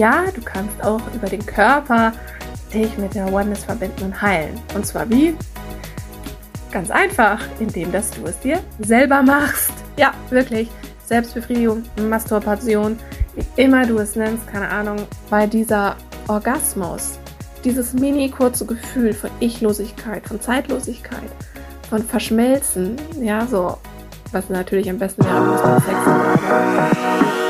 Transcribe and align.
ja, 0.00 0.24
du 0.34 0.40
kannst 0.40 0.82
auch 0.82 1.02
über 1.14 1.28
den 1.28 1.44
Körper 1.44 2.12
dich 2.72 2.96
mit 2.96 3.14
der 3.14 3.30
Oneness 3.30 3.64
verbinden 3.64 4.04
und 4.04 4.22
heilen. 4.22 4.58
Und 4.74 4.86
zwar 4.86 5.08
wie? 5.10 5.36
Ganz 6.72 6.90
einfach, 6.90 7.38
indem 7.58 7.92
dass 7.92 8.10
du 8.10 8.24
es 8.24 8.38
dir 8.38 8.60
selber 8.78 9.22
machst. 9.22 9.72
Ja, 9.98 10.12
wirklich. 10.30 10.70
Selbstbefriedigung, 11.04 11.82
Masturbation, 12.08 12.98
wie 13.34 13.44
immer 13.62 13.84
du 13.84 13.98
es 13.98 14.16
nennst, 14.16 14.46
keine 14.46 14.70
Ahnung, 14.70 14.96
weil 15.28 15.48
dieser 15.48 15.96
Orgasmus, 16.28 17.18
dieses 17.64 17.92
mini 17.92 18.30
kurze 18.30 18.64
Gefühl 18.64 19.12
von 19.12 19.28
Ichlosigkeit, 19.40 20.26
von 20.26 20.40
Zeitlosigkeit, 20.40 21.30
von 21.90 22.02
Verschmelzen, 22.02 22.96
ja, 23.20 23.44
so, 23.44 23.76
was 24.32 24.48
natürlich 24.48 24.88
am 24.88 24.98
besten 24.98 25.24
wäre, 25.24 25.40
muss 25.40 25.62
man 25.62 25.82
Sex 25.82 27.49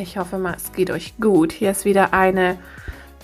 Ich 0.00 0.16
hoffe 0.16 0.38
mal, 0.38 0.54
es 0.56 0.70
geht 0.72 0.92
euch 0.92 1.14
gut. 1.20 1.50
Hier 1.50 1.72
ist 1.72 1.84
wieder 1.84 2.14
eine 2.14 2.56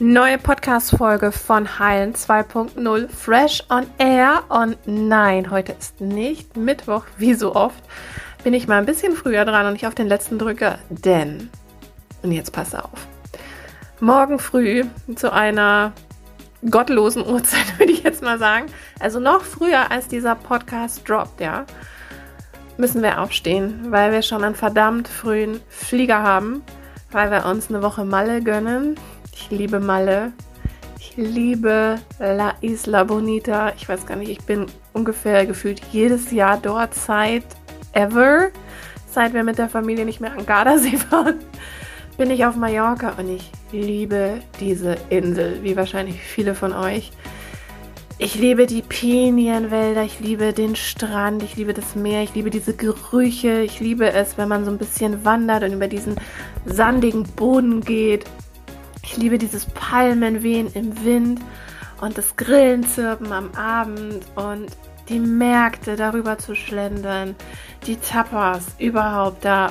neue 0.00 0.38
Podcast-Folge 0.38 1.30
von 1.30 1.78
Heilen 1.78 2.14
2.0 2.14 3.08
Fresh 3.08 3.62
on 3.70 3.86
Air. 3.98 4.42
Und 4.48 4.76
nein, 4.84 5.52
heute 5.52 5.70
ist 5.70 6.00
nicht 6.00 6.56
Mittwoch, 6.56 7.04
wie 7.16 7.34
so 7.34 7.54
oft. 7.54 7.80
Bin 8.42 8.54
ich 8.54 8.66
mal 8.66 8.78
ein 8.78 8.86
bisschen 8.86 9.14
früher 9.14 9.44
dran 9.44 9.66
und 9.66 9.74
nicht 9.74 9.86
auf 9.86 9.94
den 9.94 10.08
letzten 10.08 10.36
Drücker, 10.36 10.80
denn, 10.88 11.48
und 12.24 12.32
jetzt 12.32 12.50
pass 12.50 12.74
auf, 12.74 13.06
morgen 14.00 14.40
früh 14.40 14.82
zu 15.14 15.32
einer 15.32 15.92
gottlosen 16.68 17.24
Uhrzeit, 17.24 17.66
würde 17.78 17.92
ich 17.92 18.02
jetzt 18.02 18.20
mal 18.20 18.40
sagen, 18.40 18.66
also 18.98 19.20
noch 19.20 19.42
früher 19.42 19.92
als 19.92 20.08
dieser 20.08 20.34
Podcast 20.34 21.08
droppt, 21.08 21.40
ja, 21.40 21.66
müssen 22.76 23.02
wir 23.02 23.20
aufstehen, 23.20 23.90
weil 23.90 24.12
wir 24.12 24.22
schon 24.22 24.44
einen 24.44 24.54
verdammt 24.54 25.08
frühen 25.08 25.60
Flieger 25.68 26.22
haben, 26.22 26.62
weil 27.10 27.30
wir 27.30 27.46
uns 27.46 27.68
eine 27.68 27.82
Woche 27.82 28.04
Malle 28.04 28.42
gönnen. 28.42 28.96
Ich 29.32 29.50
liebe 29.50 29.80
Malle. 29.80 30.32
Ich 30.98 31.16
liebe 31.16 31.96
La 32.18 32.54
Isla 32.60 33.04
Bonita. 33.04 33.72
Ich 33.76 33.88
weiß 33.88 34.06
gar 34.06 34.16
nicht, 34.16 34.30
ich 34.30 34.44
bin 34.44 34.66
ungefähr 34.92 35.46
gefühlt 35.46 35.80
jedes 35.92 36.30
Jahr 36.30 36.58
dort 36.60 36.94
seit 36.94 37.44
ever, 37.92 38.50
seit 39.10 39.34
wir 39.34 39.44
mit 39.44 39.58
der 39.58 39.68
Familie 39.68 40.04
nicht 40.04 40.20
mehr 40.20 40.32
an 40.32 40.46
Gardasee 40.46 40.96
fahren, 41.10 41.38
bin 42.16 42.30
ich 42.30 42.44
auf 42.44 42.56
Mallorca 42.56 43.14
und 43.18 43.28
ich 43.28 43.50
liebe 43.72 44.40
diese 44.60 44.96
Insel, 45.10 45.62
wie 45.62 45.76
wahrscheinlich 45.76 46.20
viele 46.20 46.54
von 46.54 46.72
euch. 46.72 47.12
Ich 48.24 48.36
liebe 48.36 48.64
die 48.66 48.80
Pinienwälder, 48.80 50.02
ich 50.02 50.18
liebe 50.18 50.54
den 50.54 50.76
Strand, 50.76 51.42
ich 51.42 51.56
liebe 51.56 51.74
das 51.74 51.94
Meer, 51.94 52.22
ich 52.22 52.34
liebe 52.34 52.48
diese 52.48 52.74
Gerüche, 52.74 53.60
ich 53.60 53.80
liebe 53.80 54.10
es, 54.10 54.38
wenn 54.38 54.48
man 54.48 54.64
so 54.64 54.70
ein 54.70 54.78
bisschen 54.78 55.26
wandert 55.26 55.62
und 55.62 55.74
über 55.74 55.88
diesen 55.88 56.16
sandigen 56.64 57.24
Boden 57.24 57.82
geht. 57.82 58.24
Ich 59.02 59.18
liebe 59.18 59.36
dieses 59.36 59.66
Palmenwehen 59.66 60.72
im 60.72 61.04
Wind 61.04 61.40
und 62.00 62.16
das 62.16 62.34
Grillenzirpen 62.36 63.30
am 63.30 63.50
Abend 63.52 64.24
und 64.36 64.68
die 65.10 65.20
Märkte 65.20 65.94
darüber 65.94 66.38
zu 66.38 66.54
schlendern, 66.54 67.36
die 67.86 67.96
Tapas 67.96 68.68
überhaupt 68.78 69.44
da 69.44 69.70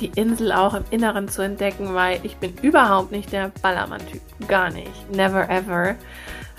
die 0.00 0.12
Insel 0.14 0.52
auch 0.52 0.74
im 0.74 0.84
Inneren 0.90 1.26
zu 1.26 1.42
entdecken, 1.42 1.94
weil 1.94 2.20
ich 2.22 2.36
bin 2.36 2.54
überhaupt 2.62 3.10
nicht 3.10 3.32
der 3.32 3.50
Ballermann-Typ. 3.60 4.22
Gar 4.46 4.70
nicht. 4.70 5.10
Never 5.10 5.50
ever. 5.50 5.96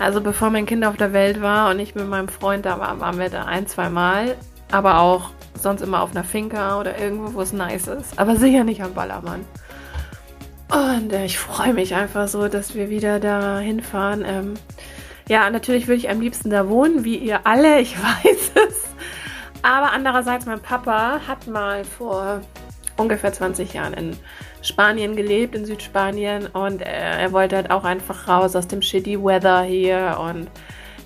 Also 0.00 0.22
bevor 0.22 0.48
mein 0.48 0.64
Kind 0.64 0.82
auf 0.86 0.96
der 0.96 1.12
Welt 1.12 1.42
war 1.42 1.70
und 1.70 1.78
ich 1.78 1.94
mit 1.94 2.08
meinem 2.08 2.28
Freund 2.28 2.64
da 2.64 2.80
war, 2.80 2.98
waren 3.00 3.18
wir 3.18 3.28
da 3.28 3.44
ein, 3.44 3.66
zwei 3.66 3.90
Mal. 3.90 4.34
Aber 4.72 5.00
auch 5.00 5.30
sonst 5.54 5.82
immer 5.82 6.00
auf 6.00 6.12
einer 6.12 6.24
Finca 6.24 6.80
oder 6.80 6.98
irgendwo, 6.98 7.34
wo 7.34 7.42
es 7.42 7.52
nice 7.52 7.86
ist. 7.86 8.18
Aber 8.18 8.36
sicher 8.36 8.64
nicht 8.64 8.82
am 8.82 8.94
Ballermann. 8.94 9.44
Und 10.70 11.12
äh, 11.12 11.26
ich 11.26 11.38
freue 11.38 11.74
mich 11.74 11.94
einfach 11.94 12.28
so, 12.28 12.48
dass 12.48 12.74
wir 12.74 12.88
wieder 12.88 13.20
da 13.20 13.58
hinfahren. 13.58 14.24
Ähm, 14.26 14.54
ja, 15.28 15.50
natürlich 15.50 15.86
würde 15.86 15.98
ich 15.98 16.08
am 16.08 16.20
liebsten 16.20 16.48
da 16.48 16.68
wohnen, 16.70 17.04
wie 17.04 17.16
ihr 17.16 17.46
alle, 17.46 17.80
ich 17.80 17.94
weiß 18.02 18.52
es. 18.54 18.84
Aber 19.60 19.92
andererseits, 19.92 20.46
mein 20.46 20.60
Papa 20.60 21.20
hat 21.28 21.46
mal 21.46 21.84
vor 21.84 22.40
ungefähr 22.96 23.34
20 23.34 23.74
Jahren 23.74 23.92
in 23.92 24.16
Spanien 24.62 25.16
gelebt, 25.16 25.54
in 25.54 25.64
Südspanien 25.64 26.46
und 26.46 26.82
er, 26.82 27.18
er 27.18 27.32
wollte 27.32 27.56
halt 27.56 27.70
auch 27.70 27.84
einfach 27.84 28.28
raus 28.28 28.54
aus 28.56 28.68
dem 28.68 28.82
shitty 28.82 29.22
Weather 29.22 29.62
hier 29.62 30.18
und 30.20 30.48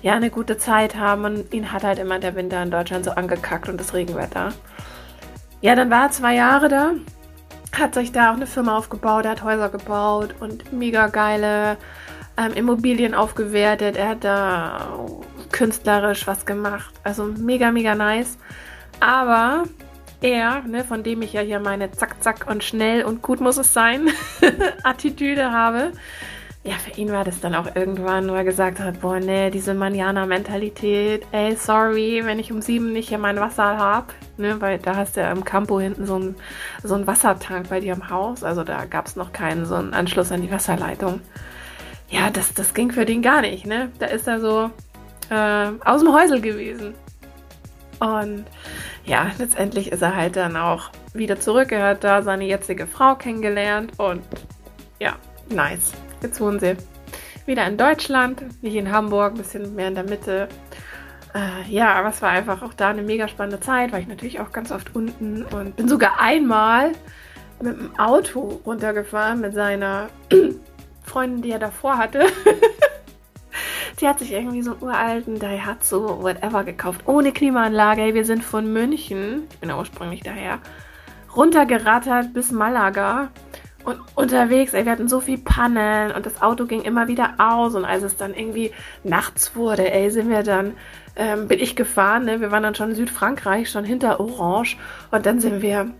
ja, 0.01 0.13
eine 0.13 0.29
gute 0.29 0.57
Zeit 0.57 0.95
haben 0.95 1.25
und 1.25 1.53
ihn 1.53 1.71
hat 1.71 1.83
halt 1.83 1.99
immer 1.99 2.19
der 2.19 2.35
Winter 2.35 2.61
in 2.61 2.71
Deutschland 2.71 3.05
so 3.05 3.11
angekackt 3.11 3.69
und 3.69 3.79
das 3.79 3.93
Regenwetter. 3.93 4.53
Ja, 5.61 5.75
dann 5.75 5.89
war 5.89 6.03
er 6.03 6.11
zwei 6.11 6.35
Jahre 6.35 6.67
da, 6.67 6.91
hat 7.71 7.95
sich 7.95 8.11
da 8.11 8.31
auch 8.31 8.35
eine 8.35 8.47
Firma 8.47 8.77
aufgebaut, 8.77 9.25
hat 9.25 9.43
Häuser 9.43 9.69
gebaut 9.69 10.35
und 10.39 10.71
mega 10.71 11.07
geile 11.07 11.77
ähm, 12.37 12.53
Immobilien 12.53 13.13
aufgewertet. 13.13 13.95
Er 13.95 14.09
hat 14.09 14.23
da 14.23 14.89
künstlerisch 15.51 16.27
was 16.27 16.45
gemacht. 16.45 16.93
Also 17.03 17.25
mega, 17.25 17.71
mega 17.71 17.95
nice. 17.95 18.37
Aber 18.99 19.63
er, 20.25 20.63
ne, 20.63 20.83
von 20.83 21.03
dem 21.03 21.21
ich 21.21 21.33
ja 21.33 21.41
hier 21.41 21.59
meine 21.59 21.91
Zack, 21.91 22.21
Zack 22.23 22.47
und 22.49 22.63
schnell 22.63 23.03
und 23.03 23.21
gut 23.21 23.41
muss 23.41 23.57
es 23.57 23.73
sein 23.73 24.09
Attitüde 24.83 25.51
habe, 25.51 25.91
ja, 26.63 26.73
für 26.73 26.99
ihn 26.99 27.11
war 27.11 27.23
das 27.23 27.41
dann 27.41 27.53
auch 27.53 27.75
irgendwann, 27.75 28.27
wo 28.27 28.33
er 28.33 28.43
gesagt 28.43 28.79
hat, 28.79 29.01
boah, 29.01 29.19
ne, 29.19 29.51
diese 29.51 29.75
Manjana-Mentalität, 29.75 31.23
ey, 31.31 31.55
sorry, 31.55 32.23
wenn 32.25 32.39
ich 32.39 32.51
um 32.51 32.59
sieben 32.59 32.91
nicht 32.91 33.09
hier 33.09 33.19
mein 33.19 33.39
Wasser 33.39 33.77
hab, 33.77 34.13
ne, 34.37 34.59
weil 34.61 34.79
da 34.79 34.95
hast 34.95 35.15
du 35.15 35.21
ja 35.21 35.31
im 35.31 35.45
Campo 35.45 35.79
hinten 35.79 36.07
so 36.07 36.15
einen 36.15 36.35
so 36.81 36.95
einen 36.95 37.05
Wassertank 37.05 37.69
bei 37.69 37.81
dir 37.81 37.93
im 37.93 38.09
Haus, 38.09 38.43
also 38.43 38.63
da 38.63 38.85
gab 38.85 39.05
es 39.05 39.15
noch 39.15 39.31
keinen 39.31 39.67
so 39.67 39.75
einen 39.75 39.93
Anschluss 39.93 40.31
an 40.31 40.41
die 40.41 40.51
Wasserleitung. 40.51 41.21
Ja, 42.09 42.31
das, 42.31 42.55
das 42.55 42.73
ging 42.73 42.91
für 42.91 43.05
den 43.05 43.21
gar 43.21 43.41
nicht, 43.41 43.67
ne, 43.67 43.91
da 43.99 44.07
ist 44.07 44.27
er 44.27 44.39
so 44.39 44.71
äh, 45.29 45.69
aus 45.85 46.01
dem 46.01 46.11
Häusel 46.11 46.41
gewesen. 46.41 46.95
Und 47.99 48.45
ja, 49.05 49.31
letztendlich 49.37 49.91
ist 49.91 50.01
er 50.01 50.15
halt 50.15 50.35
dann 50.35 50.57
auch 50.57 50.89
wieder 51.13 51.39
zurück. 51.39 51.71
Er 51.71 51.89
hat 51.89 52.03
da 52.03 52.21
seine 52.23 52.45
jetzige 52.45 52.87
Frau 52.87 53.15
kennengelernt 53.15 53.93
und 53.97 54.23
ja, 54.99 55.15
nice. 55.49 55.93
Jetzt 56.21 56.41
wohnen 56.41 56.59
sie 56.59 56.75
wieder 57.45 57.67
in 57.67 57.77
Deutschland, 57.77 58.63
nicht 58.63 58.75
in 58.75 58.91
Hamburg, 58.91 59.33
ein 59.33 59.37
bisschen 59.37 59.75
mehr 59.75 59.89
in 59.89 59.95
der 59.95 60.05
Mitte. 60.05 60.47
Äh, 61.35 61.69
ja, 61.69 61.93
aber 61.93 62.09
es 62.09 62.21
war 62.21 62.29
einfach 62.29 62.63
auch 62.63 62.73
da 62.73 62.89
eine 62.89 63.03
mega 63.03 63.27
spannende 63.27 63.59
Zeit, 63.59 63.91
war 63.91 63.99
ich 63.99 64.07
natürlich 64.07 64.39
auch 64.39 64.51
ganz 64.51 64.71
oft 64.71 64.95
unten 64.95 65.43
und 65.43 65.75
bin 65.75 65.87
sogar 65.87 66.19
einmal 66.19 66.93
mit 67.61 67.77
dem 67.77 67.99
Auto 67.99 68.61
runtergefahren 68.65 69.41
mit 69.41 69.53
seiner 69.53 70.09
Freundin, 71.03 71.41
die 71.41 71.51
er 71.51 71.59
davor 71.59 71.97
hatte. 71.97 72.25
Sie 73.97 74.07
hat 74.07 74.19
sich 74.19 74.33
irgendwie 74.33 74.61
so 74.61 74.71
einen 74.71 74.83
uralten 74.83 75.39
Daihatsu, 75.39 76.21
whatever, 76.21 76.65
gekauft. 76.65 77.01
Ohne 77.05 77.31
Klimaanlage. 77.31 78.13
Wir 78.13 78.25
sind 78.25 78.43
von 78.43 78.71
München, 78.71 79.43
ich 79.49 79.59
bin 79.59 79.69
ja 79.69 79.77
ursprünglich 79.77 80.21
daher, 80.21 80.59
runtergerattert 81.35 82.33
bis 82.33 82.51
Malaga. 82.51 83.29
Und 83.85 83.99
unterwegs, 84.15 84.73
ey, 84.73 84.83
wir 84.83 84.91
hatten 84.91 85.07
so 85.07 85.19
viel 85.19 85.37
Pannen 85.37 86.11
und 86.11 86.25
das 86.25 86.41
Auto 86.41 86.65
ging 86.65 86.81
immer 86.81 87.07
wieder 87.07 87.35
aus. 87.37 87.75
Und 87.75 87.85
als 87.85 88.03
es 88.03 88.17
dann 88.17 88.33
irgendwie 88.33 88.71
nachts 89.03 89.55
wurde, 89.55 89.91
ey, 89.91 90.09
sind 90.09 90.29
wir 90.29 90.43
dann, 90.43 90.73
ähm, 91.15 91.47
bin 91.47 91.59
ich 91.59 91.75
gefahren, 91.75 92.25
ne? 92.25 92.41
Wir 92.41 92.51
waren 92.51 92.63
dann 92.63 92.73
schon 92.73 92.89
in 92.89 92.95
Südfrankreich, 92.95 93.69
schon 93.69 93.85
hinter 93.85 94.19
Orange. 94.19 94.75
Und 95.11 95.25
dann 95.25 95.39
sind 95.39 95.61
wir 95.61 95.91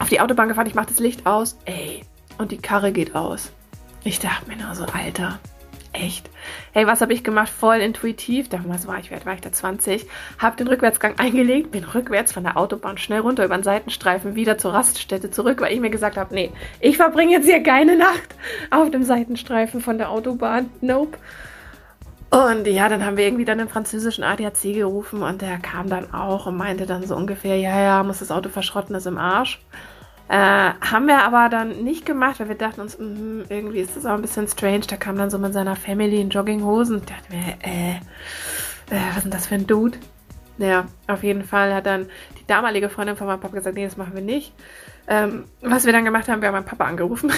auf 0.00 0.08
die 0.08 0.20
Autobahn 0.20 0.48
gefahren, 0.48 0.66
ich 0.66 0.74
mach 0.74 0.86
das 0.86 0.98
Licht 0.98 1.24
aus, 1.24 1.56
ey, 1.66 2.02
und 2.38 2.50
die 2.50 2.58
Karre 2.58 2.90
geht 2.90 3.14
aus. 3.14 3.52
Ich 4.02 4.18
dachte 4.18 4.48
mir 4.48 4.56
nur 4.56 4.74
so, 4.74 4.84
Alter, 4.86 5.38
Echt? 5.92 6.30
Hey, 6.72 6.86
was 6.86 7.00
habe 7.00 7.12
ich 7.12 7.24
gemacht? 7.24 7.48
Voll 7.48 7.78
intuitiv. 7.78 8.48
Damals 8.48 8.86
war 8.86 9.00
ich, 9.00 9.10
wert 9.10 9.26
war 9.26 9.34
ich 9.34 9.40
da 9.40 9.50
20. 9.50 10.06
Habe 10.38 10.56
den 10.56 10.68
Rückwärtsgang 10.68 11.18
eingelegt, 11.18 11.72
bin 11.72 11.82
rückwärts 11.82 12.32
von 12.32 12.44
der 12.44 12.56
Autobahn 12.56 12.96
schnell 12.96 13.20
runter 13.20 13.44
über 13.44 13.56
den 13.56 13.64
Seitenstreifen 13.64 14.36
wieder 14.36 14.56
zur 14.56 14.72
Raststätte 14.72 15.30
zurück, 15.32 15.60
weil 15.60 15.72
ich 15.72 15.80
mir 15.80 15.90
gesagt 15.90 16.16
habe, 16.16 16.32
nee, 16.32 16.52
ich 16.78 16.96
verbringe 16.96 17.32
jetzt 17.32 17.46
hier 17.46 17.62
keine 17.62 17.96
Nacht 17.96 18.36
auf 18.70 18.90
dem 18.90 19.02
Seitenstreifen 19.02 19.80
von 19.80 19.98
der 19.98 20.10
Autobahn. 20.10 20.70
Nope. 20.80 21.18
Und 22.30 22.68
ja, 22.68 22.88
dann 22.88 23.04
haben 23.04 23.16
wir 23.16 23.26
irgendwie 23.26 23.44
dann 23.44 23.58
den 23.58 23.68
französischen 23.68 24.22
ADAC 24.22 24.62
gerufen 24.62 25.24
und 25.24 25.42
der 25.42 25.58
kam 25.58 25.88
dann 25.88 26.14
auch 26.14 26.46
und 26.46 26.56
meinte 26.56 26.86
dann 26.86 27.04
so 27.04 27.16
ungefähr, 27.16 27.56
ja, 27.56 27.80
ja, 27.80 28.02
muss 28.04 28.20
das 28.20 28.30
Auto 28.30 28.48
verschrotten, 28.48 28.94
ist 28.94 29.06
im 29.06 29.18
Arsch. 29.18 29.60
Äh, 30.30 30.74
haben 30.80 31.08
wir 31.08 31.24
aber 31.24 31.48
dann 31.48 31.82
nicht 31.82 32.06
gemacht, 32.06 32.38
weil 32.38 32.46
wir 32.46 32.54
dachten 32.54 32.80
uns, 32.80 32.96
mh, 32.96 33.46
irgendwie 33.48 33.80
ist 33.80 33.96
das 33.96 34.06
auch 34.06 34.14
ein 34.14 34.22
bisschen 34.22 34.46
strange. 34.46 34.86
Da 34.86 34.96
kam 34.96 35.18
dann 35.18 35.28
so 35.28 35.40
mit 35.40 35.52
seiner 35.52 35.74
Family 35.74 36.20
in 36.20 36.30
Jogginghosen 36.30 37.00
und 37.00 37.10
dachte 37.10 37.34
mir, 37.34 37.56
äh, 37.62 37.96
äh, 38.94 39.08
was 39.08 39.16
ist 39.16 39.24
denn 39.24 39.32
das 39.32 39.48
für 39.48 39.56
ein 39.56 39.66
Dude? 39.66 39.98
Ja, 40.58 40.86
auf 41.08 41.24
jeden 41.24 41.42
Fall 41.42 41.74
hat 41.74 41.86
dann 41.86 42.06
die 42.38 42.46
damalige 42.46 42.88
Freundin 42.88 43.16
von 43.16 43.26
meinem 43.26 43.40
Papa 43.40 43.56
gesagt, 43.56 43.74
nee, 43.74 43.84
das 43.84 43.96
machen 43.96 44.14
wir 44.14 44.22
nicht. 44.22 44.52
Ähm, 45.08 45.46
was 45.62 45.84
wir 45.84 45.92
dann 45.92 46.04
gemacht 46.04 46.28
haben, 46.28 46.40
wir 46.40 46.46
haben 46.46 46.54
meinen 46.54 46.64
Papa 46.64 46.84
angerufen. 46.84 47.32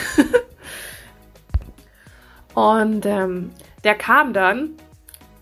und 2.55 3.07
ähm, 3.07 3.53
der 3.85 3.95
kam 3.95 4.35
dann 4.35 4.73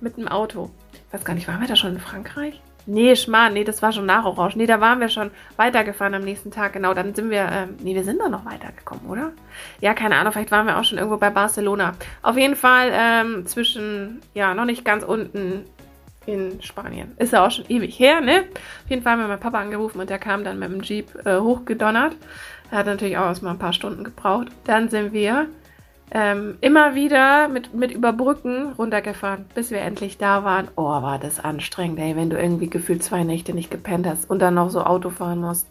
mit 0.00 0.16
dem 0.18 0.28
Auto. 0.28 0.70
Ich 0.92 1.14
weiß 1.14 1.24
gar 1.24 1.34
nicht, 1.34 1.48
waren 1.48 1.60
wir 1.60 1.66
da 1.66 1.74
schon 1.74 1.94
in 1.94 2.00
Frankreich? 2.00 2.62
Nee, 2.92 3.14
Schmarrn, 3.14 3.52
nee, 3.52 3.62
das 3.62 3.82
war 3.82 3.92
schon 3.92 4.06
nach 4.06 4.24
Orange. 4.24 4.56
Nee, 4.56 4.66
da 4.66 4.80
waren 4.80 4.98
wir 4.98 5.08
schon 5.08 5.30
weitergefahren 5.56 6.12
am 6.14 6.22
nächsten 6.22 6.50
Tag. 6.50 6.72
Genau, 6.72 6.92
dann 6.92 7.14
sind 7.14 7.30
wir, 7.30 7.48
ähm, 7.48 7.76
nee, 7.80 7.94
wir 7.94 8.02
sind 8.02 8.20
doch 8.20 8.28
noch 8.28 8.44
weitergekommen, 8.44 9.06
oder? 9.08 9.30
Ja, 9.80 9.94
keine 9.94 10.16
Ahnung, 10.16 10.32
vielleicht 10.32 10.50
waren 10.50 10.66
wir 10.66 10.76
auch 10.76 10.82
schon 10.82 10.98
irgendwo 10.98 11.16
bei 11.16 11.30
Barcelona. 11.30 11.92
Auf 12.22 12.36
jeden 12.36 12.56
Fall 12.56 12.90
ähm, 12.92 13.46
zwischen, 13.46 14.20
ja, 14.34 14.54
noch 14.54 14.64
nicht 14.64 14.84
ganz 14.84 15.04
unten 15.04 15.66
in 16.26 16.60
Spanien. 16.62 17.12
Ist 17.18 17.32
ja 17.32 17.46
auch 17.46 17.52
schon 17.52 17.66
ewig 17.68 17.96
her, 17.96 18.20
ne? 18.20 18.40
Auf 18.84 18.90
jeden 18.90 19.02
Fall 19.02 19.12
haben 19.12 19.20
wir 19.20 19.28
meinen 19.28 19.38
Papa 19.38 19.60
angerufen 19.60 20.00
und 20.00 20.10
der 20.10 20.18
kam 20.18 20.42
dann 20.42 20.58
mit 20.58 20.72
dem 20.72 20.82
Jeep 20.82 21.14
äh, 21.24 21.38
hochgedonnert. 21.38 22.16
Er 22.72 22.78
hat 22.78 22.86
natürlich 22.86 23.16
auch 23.18 23.26
erstmal 23.26 23.52
ein 23.52 23.58
paar 23.60 23.72
Stunden 23.72 24.02
gebraucht. 24.02 24.48
Dann 24.64 24.88
sind 24.88 25.12
wir 25.12 25.46
ähm, 26.12 26.58
immer 26.60 26.94
wieder 26.94 27.48
mit, 27.48 27.72
mit 27.74 27.92
Überbrücken 27.92 28.72
runtergefahren, 28.72 29.46
bis 29.54 29.70
wir 29.70 29.80
endlich 29.80 30.18
da 30.18 30.44
waren. 30.44 30.68
Oh, 30.76 30.84
war 30.84 31.18
das 31.18 31.38
anstrengend, 31.38 32.00
ey, 32.00 32.16
wenn 32.16 32.30
du 32.30 32.38
irgendwie 32.38 32.68
gefühlt 32.68 33.02
zwei 33.02 33.22
Nächte 33.22 33.52
nicht 33.52 33.70
gepennt 33.70 34.06
hast 34.06 34.28
und 34.28 34.40
dann 34.40 34.54
noch 34.54 34.70
so 34.70 34.82
Auto 34.82 35.10
fahren 35.10 35.40
musst. 35.40 35.68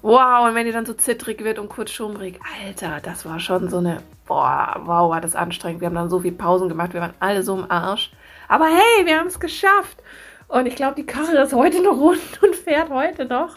Wow, 0.00 0.46
und 0.46 0.54
wenn 0.54 0.64
dir 0.64 0.72
dann 0.72 0.86
so 0.86 0.94
zittrig 0.94 1.42
wird 1.42 1.58
und 1.58 1.68
kurz 1.68 1.90
schummrig. 1.90 2.38
Alter, 2.64 3.00
das 3.02 3.26
war 3.26 3.40
schon 3.40 3.68
so 3.68 3.78
eine, 3.78 3.98
boah, 4.26 4.76
wow, 4.84 5.10
war 5.10 5.20
das 5.20 5.34
anstrengend. 5.34 5.80
Wir 5.80 5.86
haben 5.86 5.96
dann 5.96 6.08
so 6.08 6.20
viel 6.20 6.32
Pausen 6.32 6.68
gemacht, 6.68 6.94
wir 6.94 7.00
waren 7.00 7.14
alle 7.18 7.42
so 7.42 7.56
im 7.56 7.68
Arsch. 7.68 8.12
Aber 8.46 8.66
hey, 8.66 9.06
wir 9.06 9.18
haben 9.18 9.26
es 9.26 9.40
geschafft. 9.40 9.98
Und 10.46 10.66
ich 10.66 10.76
glaube, 10.76 10.94
die 10.94 11.04
Karre 11.04 11.42
ist 11.42 11.52
heute 11.52 11.82
noch 11.82 11.98
rund 11.98 12.42
und 12.42 12.54
fährt 12.54 12.90
heute 12.90 13.24
noch. 13.24 13.56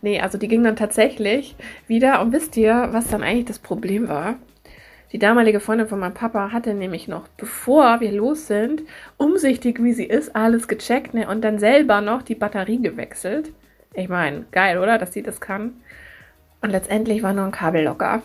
Nee, 0.00 0.20
also 0.20 0.38
die 0.38 0.48
ging 0.48 0.64
dann 0.64 0.76
tatsächlich 0.76 1.54
wieder. 1.86 2.22
Und 2.22 2.32
wisst 2.32 2.56
ihr, 2.56 2.88
was 2.92 3.08
dann 3.08 3.22
eigentlich 3.22 3.44
das 3.44 3.58
Problem 3.58 4.08
war? 4.08 4.36
Die 5.12 5.18
damalige 5.18 5.58
Freundin 5.58 5.88
von 5.88 5.98
meinem 5.98 6.14
Papa 6.14 6.52
hatte 6.52 6.72
nämlich 6.72 7.08
noch, 7.08 7.26
bevor 7.36 8.00
wir 8.00 8.12
los 8.12 8.46
sind, 8.46 8.82
umsichtig 9.16 9.82
wie 9.82 9.92
sie 9.92 10.04
ist, 10.04 10.36
alles 10.36 10.68
gecheckt 10.68 11.14
ne, 11.14 11.28
und 11.28 11.42
dann 11.42 11.58
selber 11.58 12.00
noch 12.00 12.22
die 12.22 12.36
Batterie 12.36 12.80
gewechselt. 12.80 13.52
Ich 13.94 14.08
meine, 14.08 14.44
geil, 14.52 14.78
oder? 14.78 14.98
Dass 14.98 15.12
sie 15.12 15.22
das 15.22 15.40
kann. 15.40 15.72
Und 16.60 16.70
letztendlich 16.70 17.22
war 17.22 17.32
nur 17.32 17.44
ein 17.44 17.50
Kabel 17.50 17.84
locker. 17.84 18.22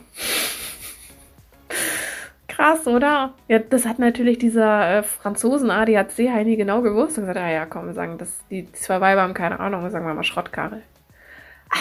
Krass, 2.47 2.85
oder? 2.87 3.33
Ja, 3.47 3.59
das 3.59 3.85
hat 3.85 3.97
natürlich 3.97 4.37
dieser 4.37 4.99
äh, 4.99 5.03
Franzosen 5.03 5.71
ADAC-Heini 5.71 6.55
genau 6.55 6.81
gewusst 6.81 7.17
und 7.17 7.23
gesagt, 7.23 7.39
ah 7.39 7.51
ja, 7.51 7.65
komm, 7.65 7.93
sagen, 7.93 8.17
das, 8.17 8.31
die, 8.49 8.71
zwei 8.73 9.01
Weiber 9.01 9.23
haben 9.23 9.33
keine 9.33 9.59
Ahnung, 9.59 9.89
sagen 9.89 10.05
wir 10.05 10.13
mal 10.13 10.23
Schrottkarre. 10.23 10.81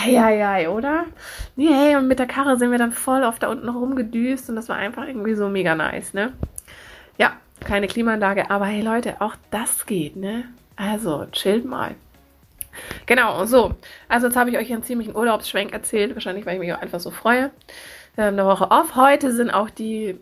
Eieiei, 0.02 0.68
oder? 0.68 1.04
Nee, 1.56 1.96
und 1.96 2.08
mit 2.08 2.18
der 2.18 2.26
Karre 2.26 2.56
sind 2.56 2.70
wir 2.70 2.78
dann 2.78 2.92
voll 2.92 3.24
auf 3.24 3.38
da 3.38 3.48
unten 3.48 3.68
rumgedüst 3.68 4.50
und 4.50 4.56
das 4.56 4.68
war 4.68 4.76
einfach 4.76 5.06
irgendwie 5.06 5.34
so 5.34 5.48
mega 5.48 5.74
nice, 5.74 6.14
ne? 6.14 6.32
Ja, 7.16 7.34
keine 7.60 7.86
Klimaanlage, 7.86 8.50
aber 8.50 8.66
hey 8.66 8.82
Leute, 8.82 9.20
auch 9.20 9.36
das 9.50 9.86
geht, 9.86 10.16
ne? 10.16 10.44
Also, 10.76 11.26
chillt 11.30 11.64
mal. 11.64 11.94
Genau, 13.06 13.44
so. 13.44 13.74
Also 14.08 14.26
jetzt 14.26 14.36
habe 14.36 14.50
ich 14.50 14.58
euch 14.58 14.72
einen 14.72 14.82
ziemlichen 14.82 15.14
Urlaubsschwenk 15.14 15.72
erzählt, 15.72 16.14
wahrscheinlich, 16.14 16.44
weil 16.44 16.54
ich 16.54 16.60
mich 16.60 16.72
auch 16.72 16.82
einfach 16.82 16.98
so 16.98 17.12
freue. 17.12 17.52
Wir 18.16 18.24
haben 18.24 18.38
eine 18.38 18.46
Woche 18.46 18.70
off. 18.70 18.96
Heute 18.96 19.32
sind 19.32 19.50
auch 19.50 19.70
die 19.70 20.18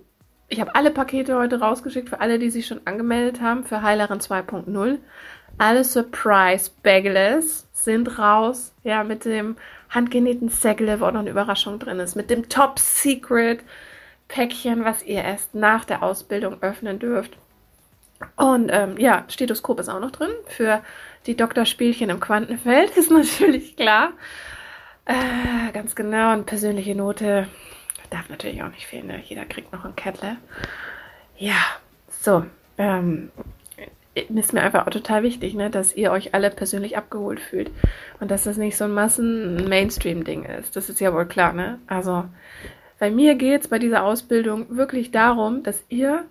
ich 0.53 0.61
habe 0.61 0.75
alle 0.75 0.91
Pakete 0.91 1.35
heute 1.37 1.61
rausgeschickt 1.61 2.11
für 2.11 2.21
alle, 2.21 2.39
die 2.39 2.51
sich 2.51 2.67
schon 2.67 2.83
angemeldet 2.85 3.41
haben 3.41 3.65
für 3.65 3.81
Heilerin 3.81 4.19
2.0. 4.19 4.99
Alle 5.59 5.85
Surprise 5.85 6.71
Bagels 6.83 7.69
sind 7.73 8.19
raus. 8.19 8.73
Ja, 8.85 9.05
mit 9.05 9.25
dem 9.25 9.57
handgenähten 9.91 10.49
Säckle, 10.49 11.01
wo 11.01 11.07
auch 11.07 11.13
noch 11.13 11.21
eine 11.21 11.31
Überraschung 11.31 11.79
drin 11.79 12.01
ist. 12.01 12.17
Mit 12.17 12.31
dem 12.31 12.49
Top 12.49 12.79
Secret 12.79 13.61
Päckchen, 14.29 14.85
was 14.85 15.03
ihr 15.03 15.23
erst 15.23 15.55
nach 15.55 15.85
der 15.85 16.03
Ausbildung 16.03 16.63
öffnen 16.63 16.99
dürft. 16.99 17.37
Und 18.37 18.71
ähm, 18.73 18.97
ja, 18.99 19.25
Stethoskop 19.29 19.81
ist 19.81 19.89
auch 19.89 20.01
noch 20.01 20.13
drin 20.13 20.31
für 20.47 20.83
die 21.27 21.37
Doktorspielchen 21.37 22.09
im 22.09 22.21
Quantenfeld, 22.21 22.91
ist 22.97 23.11
natürlich 23.11 23.77
klar. 23.77 24.13
Äh, 25.05 25.73
ganz 25.73 25.95
genau, 25.95 26.31
eine 26.31 26.45
persönliche 26.45 26.95
Note 26.95 27.49
darf 28.11 28.29
natürlich 28.29 28.63
auch 28.63 28.71
nicht 28.71 28.87
fehlen. 28.87 29.09
Ne? 29.09 29.23
Jeder 29.25 29.45
kriegt 29.45 29.73
noch 29.73 29.85
ein 29.85 29.97
Kettle. 29.97 30.37
Ja, 31.37 31.61
so. 32.09 32.45
Ähm, 32.79 33.31
ist 34.15 34.53
mir 34.53 34.63
einfach 34.63 34.87
auch 34.87 34.91
total 34.91 35.23
wichtig, 35.23 35.55
ne, 35.55 35.71
dass 35.71 35.95
ihr 35.95 36.13
euch 36.13 36.35
alle 36.35 36.51
persönlich 36.51 36.97
abgeholt 36.97 37.41
fühlt 37.41 37.71
und 38.21 38.31
dass 38.31 38.45
das 38.45 38.59
nicht 38.59 38.77
so 38.77 38.85
ein 38.85 38.93
Massen-Mainstream-Ding 38.93 40.45
ist. 40.45 40.77
Das 40.77 40.89
ist 40.91 41.01
ja 41.01 41.15
wohl 41.15 41.27
klar, 41.27 41.53
ne? 41.53 41.79
Also 41.87 42.25
bei 42.99 43.11
mir 43.11 43.35
geht 43.35 43.63
es 43.63 43.69
bei 43.69 43.79
dieser 43.79 44.05
Ausbildung 44.05 44.77
wirklich 44.77 45.11
darum, 45.11 45.63
dass 45.63 45.83
ihr 45.89 46.25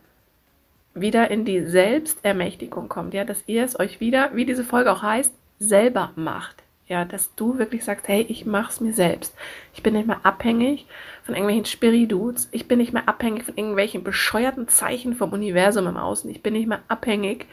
wieder 0.93 1.31
in 1.31 1.45
die 1.45 1.65
Selbstermächtigung 1.65 2.87
kommt, 2.87 3.13
ja, 3.13 3.23
dass 3.23 3.43
ihr 3.47 3.63
es 3.63 3.79
euch 3.79 3.99
wieder, 3.99 4.35
wie 4.35 4.45
diese 4.45 4.63
Folge 4.63 4.91
auch 4.91 5.01
heißt, 5.01 5.33
selber 5.59 6.11
macht. 6.15 6.63
Ja, 6.91 7.05
dass 7.05 7.33
du 7.35 7.57
wirklich 7.57 7.85
sagst, 7.85 8.09
hey, 8.09 8.25
ich 8.27 8.45
mach's 8.45 8.81
mir 8.81 8.91
selbst. 8.91 9.33
Ich 9.73 9.81
bin 9.81 9.93
nicht 9.93 10.07
mehr 10.07 10.25
abhängig 10.25 10.87
von 11.23 11.35
irgendwelchen 11.35 11.63
Spiridudes. 11.63 12.49
Ich 12.51 12.67
bin 12.67 12.79
nicht 12.79 12.91
mehr 12.91 13.07
abhängig 13.07 13.45
von 13.45 13.55
irgendwelchen 13.55 14.03
bescheuerten 14.03 14.67
Zeichen 14.67 15.15
vom 15.15 15.31
Universum 15.31 15.87
im 15.87 15.95
Außen. 15.95 16.29
Ich 16.29 16.43
bin 16.43 16.51
nicht 16.51 16.67
mehr 16.67 16.81
abhängig 16.89 17.45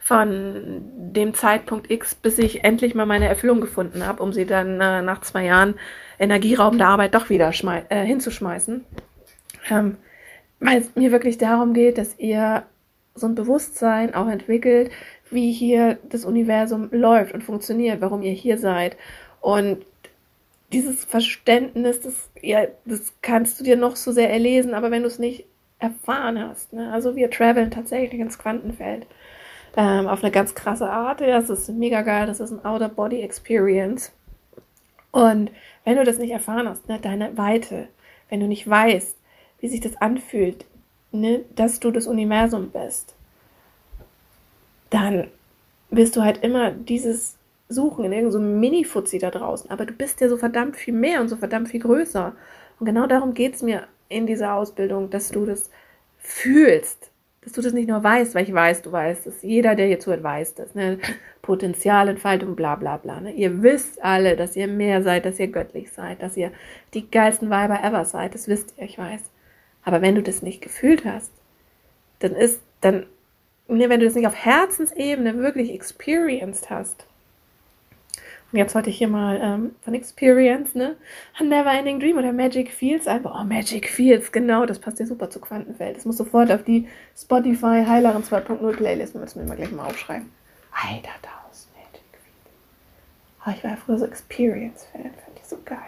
von 0.00 0.82
dem 0.96 1.34
Zeitpunkt 1.34 1.88
X, 1.88 2.16
bis 2.16 2.36
ich 2.38 2.64
endlich 2.64 2.96
mal 2.96 3.06
meine 3.06 3.28
Erfüllung 3.28 3.60
gefunden 3.60 4.04
habe, 4.04 4.24
um 4.24 4.32
sie 4.32 4.44
dann 4.44 4.80
äh, 4.80 5.02
nach 5.02 5.20
zwei 5.20 5.44
Jahren 5.44 5.74
energieraubender 6.18 6.88
Arbeit 6.88 7.14
doch 7.14 7.30
wieder 7.30 7.52
äh, 7.90 8.04
hinzuschmeißen. 8.04 8.84
Ähm, 9.70 9.98
weil 10.58 10.78
es 10.78 10.96
mir 10.96 11.12
wirklich 11.12 11.38
darum 11.38 11.74
geht, 11.74 11.96
dass 11.96 12.18
ihr 12.18 12.64
so 13.14 13.28
ein 13.28 13.36
Bewusstsein 13.36 14.16
auch 14.16 14.26
entwickelt, 14.26 14.90
wie 15.30 15.52
hier 15.52 15.98
das 16.08 16.24
Universum 16.24 16.88
läuft 16.90 17.34
und 17.34 17.42
funktioniert, 17.42 18.00
warum 18.00 18.22
ihr 18.22 18.32
hier 18.32 18.58
seid. 18.58 18.96
Und 19.40 19.84
dieses 20.72 21.04
Verständnis, 21.04 22.00
das, 22.00 22.30
ja, 22.40 22.66
das 22.84 23.12
kannst 23.22 23.58
du 23.58 23.64
dir 23.64 23.76
noch 23.76 23.96
so 23.96 24.12
sehr 24.12 24.30
erlesen, 24.30 24.74
aber 24.74 24.90
wenn 24.90 25.02
du 25.02 25.08
es 25.08 25.18
nicht 25.18 25.46
erfahren 25.78 26.38
hast, 26.38 26.72
ne? 26.72 26.92
also 26.92 27.16
wir 27.16 27.30
traveln 27.30 27.70
tatsächlich 27.70 28.20
ins 28.20 28.38
Quantenfeld 28.38 29.06
ähm, 29.76 30.06
auf 30.06 30.22
eine 30.22 30.30
ganz 30.30 30.54
krasse 30.54 30.90
Art. 30.90 31.20
Das 31.20 31.50
ist 31.50 31.68
mega 31.70 32.02
geil, 32.02 32.26
das 32.26 32.40
ist 32.40 32.52
ein 32.52 32.64
Outer-Body-Experience. 32.64 34.12
Und 35.10 35.50
wenn 35.84 35.96
du 35.96 36.04
das 36.04 36.18
nicht 36.18 36.30
erfahren 36.30 36.68
hast, 36.68 36.88
ne, 36.88 36.98
deine 37.00 37.36
Weite, 37.36 37.88
wenn 38.28 38.40
du 38.40 38.46
nicht 38.46 38.68
weißt, 38.68 39.16
wie 39.60 39.68
sich 39.68 39.80
das 39.80 39.96
anfühlt, 40.00 40.66
ne, 41.12 41.44
dass 41.54 41.80
du 41.80 41.90
das 41.90 42.06
Universum 42.06 42.70
bist, 42.70 43.14
dann 44.90 45.28
wirst 45.90 46.16
du 46.16 46.22
halt 46.22 46.42
immer 46.42 46.70
dieses 46.70 47.36
suchen 47.68 48.04
in 48.04 48.12
irgendeinem 48.12 48.52
so 48.52 48.58
Mini-Fuzzi 48.58 49.18
da 49.18 49.30
draußen. 49.30 49.70
Aber 49.70 49.86
du 49.86 49.92
bist 49.92 50.20
ja 50.20 50.28
so 50.28 50.36
verdammt 50.36 50.76
viel 50.76 50.94
mehr 50.94 51.20
und 51.20 51.28
so 51.28 51.36
verdammt 51.36 51.68
viel 51.68 51.80
größer. 51.80 52.34
Und 52.78 52.86
genau 52.86 53.06
darum 53.06 53.32
geht 53.32 53.54
es 53.54 53.62
mir 53.62 53.86
in 54.08 54.26
dieser 54.26 54.54
Ausbildung, 54.54 55.08
dass 55.10 55.30
du 55.30 55.46
das 55.46 55.70
fühlst. 56.18 57.10
Dass 57.42 57.52
du 57.52 57.62
das 57.62 57.72
nicht 57.72 57.88
nur 57.88 58.02
weißt, 58.02 58.34
weil 58.34 58.44
ich 58.44 58.52
weiß, 58.52 58.82
du 58.82 58.92
weißt 58.92 59.26
es. 59.28 59.42
Jeder, 59.42 59.74
der 59.74 59.86
hier 59.86 60.00
zuhört, 60.00 60.22
weiß 60.22 60.56
das. 60.56 60.74
Ne? 60.74 60.98
Potenzialentfaltung, 61.42 62.54
bla 62.54 62.74
bla 62.74 62.98
bla. 62.98 63.20
Ne? 63.20 63.32
Ihr 63.32 63.62
wisst 63.62 64.02
alle, 64.02 64.36
dass 64.36 64.56
ihr 64.56 64.66
mehr 64.66 65.02
seid, 65.02 65.24
dass 65.24 65.38
ihr 65.38 65.48
göttlich 65.48 65.92
seid, 65.92 66.22
dass 66.22 66.36
ihr 66.36 66.50
die 66.92 67.10
geilsten 67.10 67.48
Weiber 67.48 67.82
ever 67.82 68.04
seid. 68.04 68.34
Das 68.34 68.48
wisst 68.48 68.74
ihr, 68.76 68.84
ich 68.84 68.98
weiß. 68.98 69.22
Aber 69.84 70.02
wenn 70.02 70.16
du 70.16 70.22
das 70.22 70.42
nicht 70.42 70.60
gefühlt 70.60 71.04
hast, 71.04 71.32
dann 72.18 72.32
ist, 72.32 72.60
dann 72.82 73.06
ne, 73.78 73.88
wenn 73.88 74.00
du 74.00 74.06
das 74.06 74.14
nicht 74.14 74.26
auf 74.26 74.34
Herzensebene 74.34 75.38
wirklich 75.38 75.72
experienced 75.72 76.70
hast, 76.70 77.06
und 78.52 78.58
jetzt 78.58 78.74
wollte 78.74 78.90
ich 78.90 78.98
hier 78.98 79.08
mal 79.08 79.38
ähm, 79.40 79.76
von 79.82 79.94
Experience, 79.94 80.74
ne? 80.74 80.96
A 81.38 81.44
Never 81.44 81.70
Ending 81.70 82.00
Dream 82.00 82.18
oder 82.18 82.32
Magic 82.32 82.70
Fields 82.72 83.06
einfach. 83.06 83.38
Oh, 83.40 83.44
Magic 83.44 83.88
Fields, 83.88 84.32
genau, 84.32 84.66
das 84.66 84.80
passt 84.80 84.98
ja 84.98 85.06
super 85.06 85.30
zu 85.30 85.40
Quantenfeld. 85.40 85.96
Das 85.96 86.04
muss 86.04 86.16
sofort 86.16 86.50
auf 86.50 86.64
die 86.64 86.88
Spotify 87.16 87.84
Heileren 87.86 88.24
2.0 88.24 88.76
Playlist, 88.76 89.14
wir 89.14 89.20
müssen 89.20 89.40
wir 89.40 89.48
mal 89.48 89.56
gleich 89.56 89.70
mal 89.70 89.86
aufschreiben. 89.86 90.30
Alter, 90.72 91.10
Taus, 91.22 91.68
Magic 91.76 92.02
Fields. 92.10 93.46
Oh, 93.46 93.50
ich 93.56 93.62
war 93.62 93.70
ja 93.70 93.76
früher 93.76 93.98
so 93.98 94.06
Experience-Fan, 94.06 95.02
fand 95.02 95.36
ich 95.40 95.46
so 95.46 95.58
geil. 95.64 95.78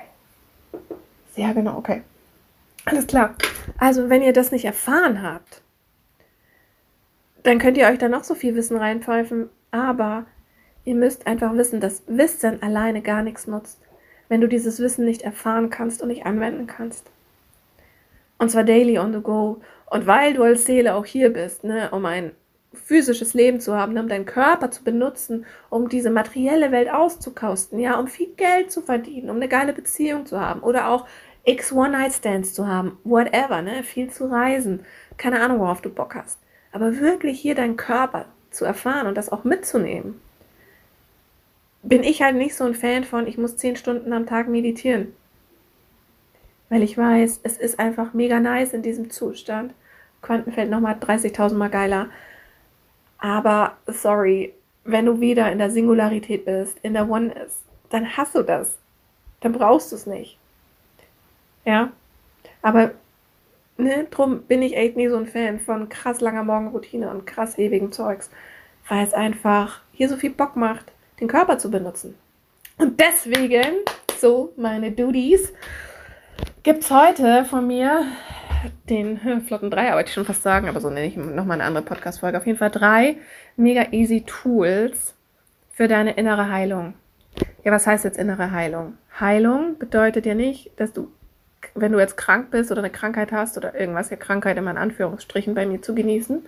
Sehr 1.34 1.52
genau, 1.54 1.78
okay. 1.78 2.02
Alles 2.84 3.06
klar. 3.08 3.34
Also, 3.78 4.08
wenn 4.08 4.22
ihr 4.22 4.32
das 4.32 4.52
nicht 4.52 4.64
erfahren 4.64 5.22
habt, 5.22 5.62
dann 7.42 7.58
könnt 7.58 7.76
ihr 7.76 7.86
euch 7.86 7.98
da 7.98 8.08
noch 8.08 8.24
so 8.24 8.34
viel 8.34 8.54
Wissen 8.54 8.76
reinpfeifen, 8.76 9.48
aber 9.70 10.26
ihr 10.84 10.94
müsst 10.94 11.26
einfach 11.26 11.54
wissen, 11.54 11.80
dass 11.80 12.02
Wissen 12.06 12.62
alleine 12.62 13.02
gar 13.02 13.22
nichts 13.22 13.46
nutzt, 13.46 13.80
wenn 14.28 14.40
du 14.40 14.48
dieses 14.48 14.80
Wissen 14.80 15.04
nicht 15.04 15.22
erfahren 15.22 15.70
kannst 15.70 16.02
und 16.02 16.08
nicht 16.08 16.26
anwenden 16.26 16.66
kannst. 16.66 17.10
Und 18.38 18.50
zwar 18.50 18.64
daily 18.64 18.98
on 18.98 19.12
the 19.12 19.20
go. 19.20 19.60
Und 19.86 20.06
weil 20.06 20.34
du 20.34 20.42
als 20.42 20.64
Seele 20.64 20.94
auch 20.94 21.04
hier 21.04 21.32
bist, 21.32 21.64
ne, 21.64 21.90
um 21.92 22.06
ein 22.06 22.32
physisches 22.72 23.34
Leben 23.34 23.60
zu 23.60 23.76
haben, 23.76 23.96
um 23.98 24.08
deinen 24.08 24.24
Körper 24.24 24.70
zu 24.70 24.82
benutzen, 24.82 25.44
um 25.68 25.88
diese 25.88 26.10
materielle 26.10 26.72
Welt 26.72 26.90
auszukosten, 26.90 27.78
ja, 27.78 27.98
um 27.98 28.08
viel 28.08 28.28
Geld 28.36 28.72
zu 28.72 28.80
verdienen, 28.80 29.30
um 29.30 29.36
eine 29.36 29.48
geile 29.48 29.72
Beziehung 29.72 30.26
zu 30.26 30.40
haben 30.40 30.60
oder 30.60 30.88
auch 30.88 31.06
X 31.44 31.72
One-Night-Stands 31.72 32.54
zu 32.54 32.66
haben, 32.66 32.98
whatever, 33.04 33.62
ne, 33.62 33.82
viel 33.82 34.10
zu 34.10 34.26
reisen, 34.30 34.80
keine 35.18 35.40
Ahnung, 35.40 35.60
worauf 35.60 35.82
du 35.82 35.90
Bock 35.90 36.14
hast. 36.14 36.41
Aber 36.72 36.98
wirklich 36.98 37.40
hier 37.40 37.54
deinen 37.54 37.76
Körper 37.76 38.26
zu 38.50 38.64
erfahren 38.64 39.06
und 39.06 39.16
das 39.16 39.30
auch 39.30 39.44
mitzunehmen, 39.44 40.20
bin 41.82 42.02
ich 42.02 42.22
halt 42.22 42.36
nicht 42.36 42.54
so 42.54 42.64
ein 42.64 42.74
Fan 42.74 43.04
von, 43.04 43.26
ich 43.26 43.38
muss 43.38 43.56
zehn 43.56 43.76
Stunden 43.76 44.12
am 44.12 44.26
Tag 44.26 44.48
meditieren. 44.48 45.14
Weil 46.68 46.82
ich 46.82 46.96
weiß, 46.96 47.40
es 47.42 47.58
ist 47.58 47.78
einfach 47.78 48.14
mega 48.14 48.40
nice 48.40 48.72
in 48.72 48.82
diesem 48.82 49.10
Zustand. 49.10 49.74
Quantenfeld 50.22 50.70
nochmal 50.70 50.94
30.000 50.94 51.54
Mal 51.54 51.68
geiler. 51.68 52.08
Aber 53.18 53.76
sorry, 53.86 54.54
wenn 54.84 55.06
du 55.06 55.20
wieder 55.20 55.52
in 55.52 55.58
der 55.58 55.70
Singularität 55.70 56.44
bist, 56.44 56.78
in 56.82 56.94
der 56.94 57.10
One 57.10 57.32
ist, 57.32 57.62
dann 57.90 58.16
hast 58.16 58.34
du 58.34 58.42
das. 58.42 58.78
Dann 59.40 59.52
brauchst 59.52 59.92
du 59.92 59.96
es 59.96 60.06
nicht. 60.06 60.38
Ja. 61.64 61.92
Aber 62.62 62.92
ne, 63.76 64.06
drum 64.10 64.42
bin 64.42 64.62
ich 64.62 64.76
echt 64.76 64.96
nie 64.96 65.08
so 65.08 65.16
ein 65.16 65.26
Fan 65.26 65.60
von 65.60 65.88
krass 65.88 66.20
langer 66.20 66.44
Morgenroutine 66.44 67.10
und 67.10 67.26
krass 67.26 67.58
ewigem 67.58 67.92
Zeugs. 67.92 68.30
Weil 68.88 69.04
es 69.04 69.14
einfach 69.14 69.80
hier 69.92 70.08
so 70.08 70.16
viel 70.16 70.30
Bock 70.30 70.56
macht 70.56 70.92
den 71.20 71.28
Körper 71.28 71.58
zu 71.58 71.70
benutzen. 71.70 72.16
Und 72.78 73.00
deswegen, 73.00 73.76
so 74.18 74.52
meine 74.56 74.90
Duties, 74.90 75.52
gibt 76.62 76.82
es 76.82 76.90
heute 76.90 77.44
von 77.44 77.66
mir 77.66 78.04
den 78.88 79.42
flotten 79.46 79.70
Dreier, 79.70 79.94
wollte 79.94 80.08
ich 80.08 80.14
schon 80.14 80.24
fast 80.24 80.42
sagen, 80.42 80.68
aber 80.68 80.80
so 80.80 80.90
nenne 80.90 81.06
ich 81.06 81.16
nochmal 81.16 81.60
eine 81.60 81.64
andere 81.64 81.84
Podcast-Folge. 81.84 82.38
Auf 82.38 82.46
jeden 82.46 82.58
Fall 82.58 82.70
drei 82.70 83.16
mega 83.56 83.92
easy 83.92 84.22
Tools 84.22 85.14
für 85.70 85.88
deine 85.88 86.12
innere 86.12 86.48
Heilung. 86.48 86.94
Ja, 87.64 87.72
was 87.72 87.86
heißt 87.86 88.04
jetzt 88.04 88.18
innere 88.18 88.50
Heilung? 88.50 88.98
Heilung 89.18 89.78
bedeutet 89.78 90.26
ja 90.26 90.34
nicht, 90.34 90.72
dass 90.76 90.92
du, 90.92 91.12
wenn 91.74 91.92
du 91.92 91.98
jetzt 91.98 92.16
krank 92.16 92.50
bist 92.50 92.70
oder 92.70 92.80
eine 92.80 92.90
Krankheit 92.90 93.32
hast 93.32 93.56
oder 93.56 93.78
irgendwas, 93.78 94.10
ja 94.10 94.16
Krankheit 94.16 94.56
immer 94.56 94.70
in 94.70 94.76
Anführungsstrichen 94.76 95.54
bei 95.54 95.66
mir 95.66 95.80
zu 95.82 95.94
genießen, 95.94 96.44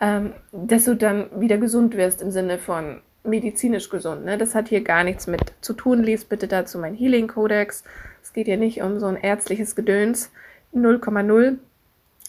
ähm, 0.00 0.32
dass 0.52 0.84
du 0.84 0.94
dann 0.94 1.26
wieder 1.40 1.58
gesund 1.58 1.96
wirst 1.96 2.22
im 2.22 2.30
Sinne 2.30 2.58
von 2.58 3.00
medizinisch 3.24 3.88
gesund. 3.90 4.24
Ne? 4.24 4.38
Das 4.38 4.54
hat 4.54 4.68
hier 4.68 4.82
gar 4.82 5.04
nichts 5.04 5.26
mit 5.26 5.40
zu 5.60 5.72
tun. 5.72 6.02
Lies 6.02 6.24
bitte 6.24 6.48
dazu 6.48 6.78
mein 6.78 6.94
Healing 6.94 7.28
Codex. 7.28 7.84
Es 8.22 8.32
geht 8.32 8.46
hier 8.46 8.56
nicht 8.56 8.82
um 8.82 8.98
so 8.98 9.06
ein 9.06 9.16
ärztliches 9.16 9.74
Gedöns 9.74 10.30
0,0, 10.74 11.58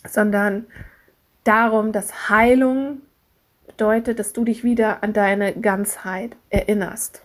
sondern 0.08 0.66
darum, 1.44 1.92
dass 1.92 2.30
Heilung 2.30 3.02
bedeutet, 3.68 4.20
dass 4.20 4.34
du 4.34 4.44
dich 4.44 4.64
wieder 4.64 5.04
an 5.04 5.14
deine 5.14 5.54
Ganzheit 5.54 6.36
erinnerst. 6.50 7.22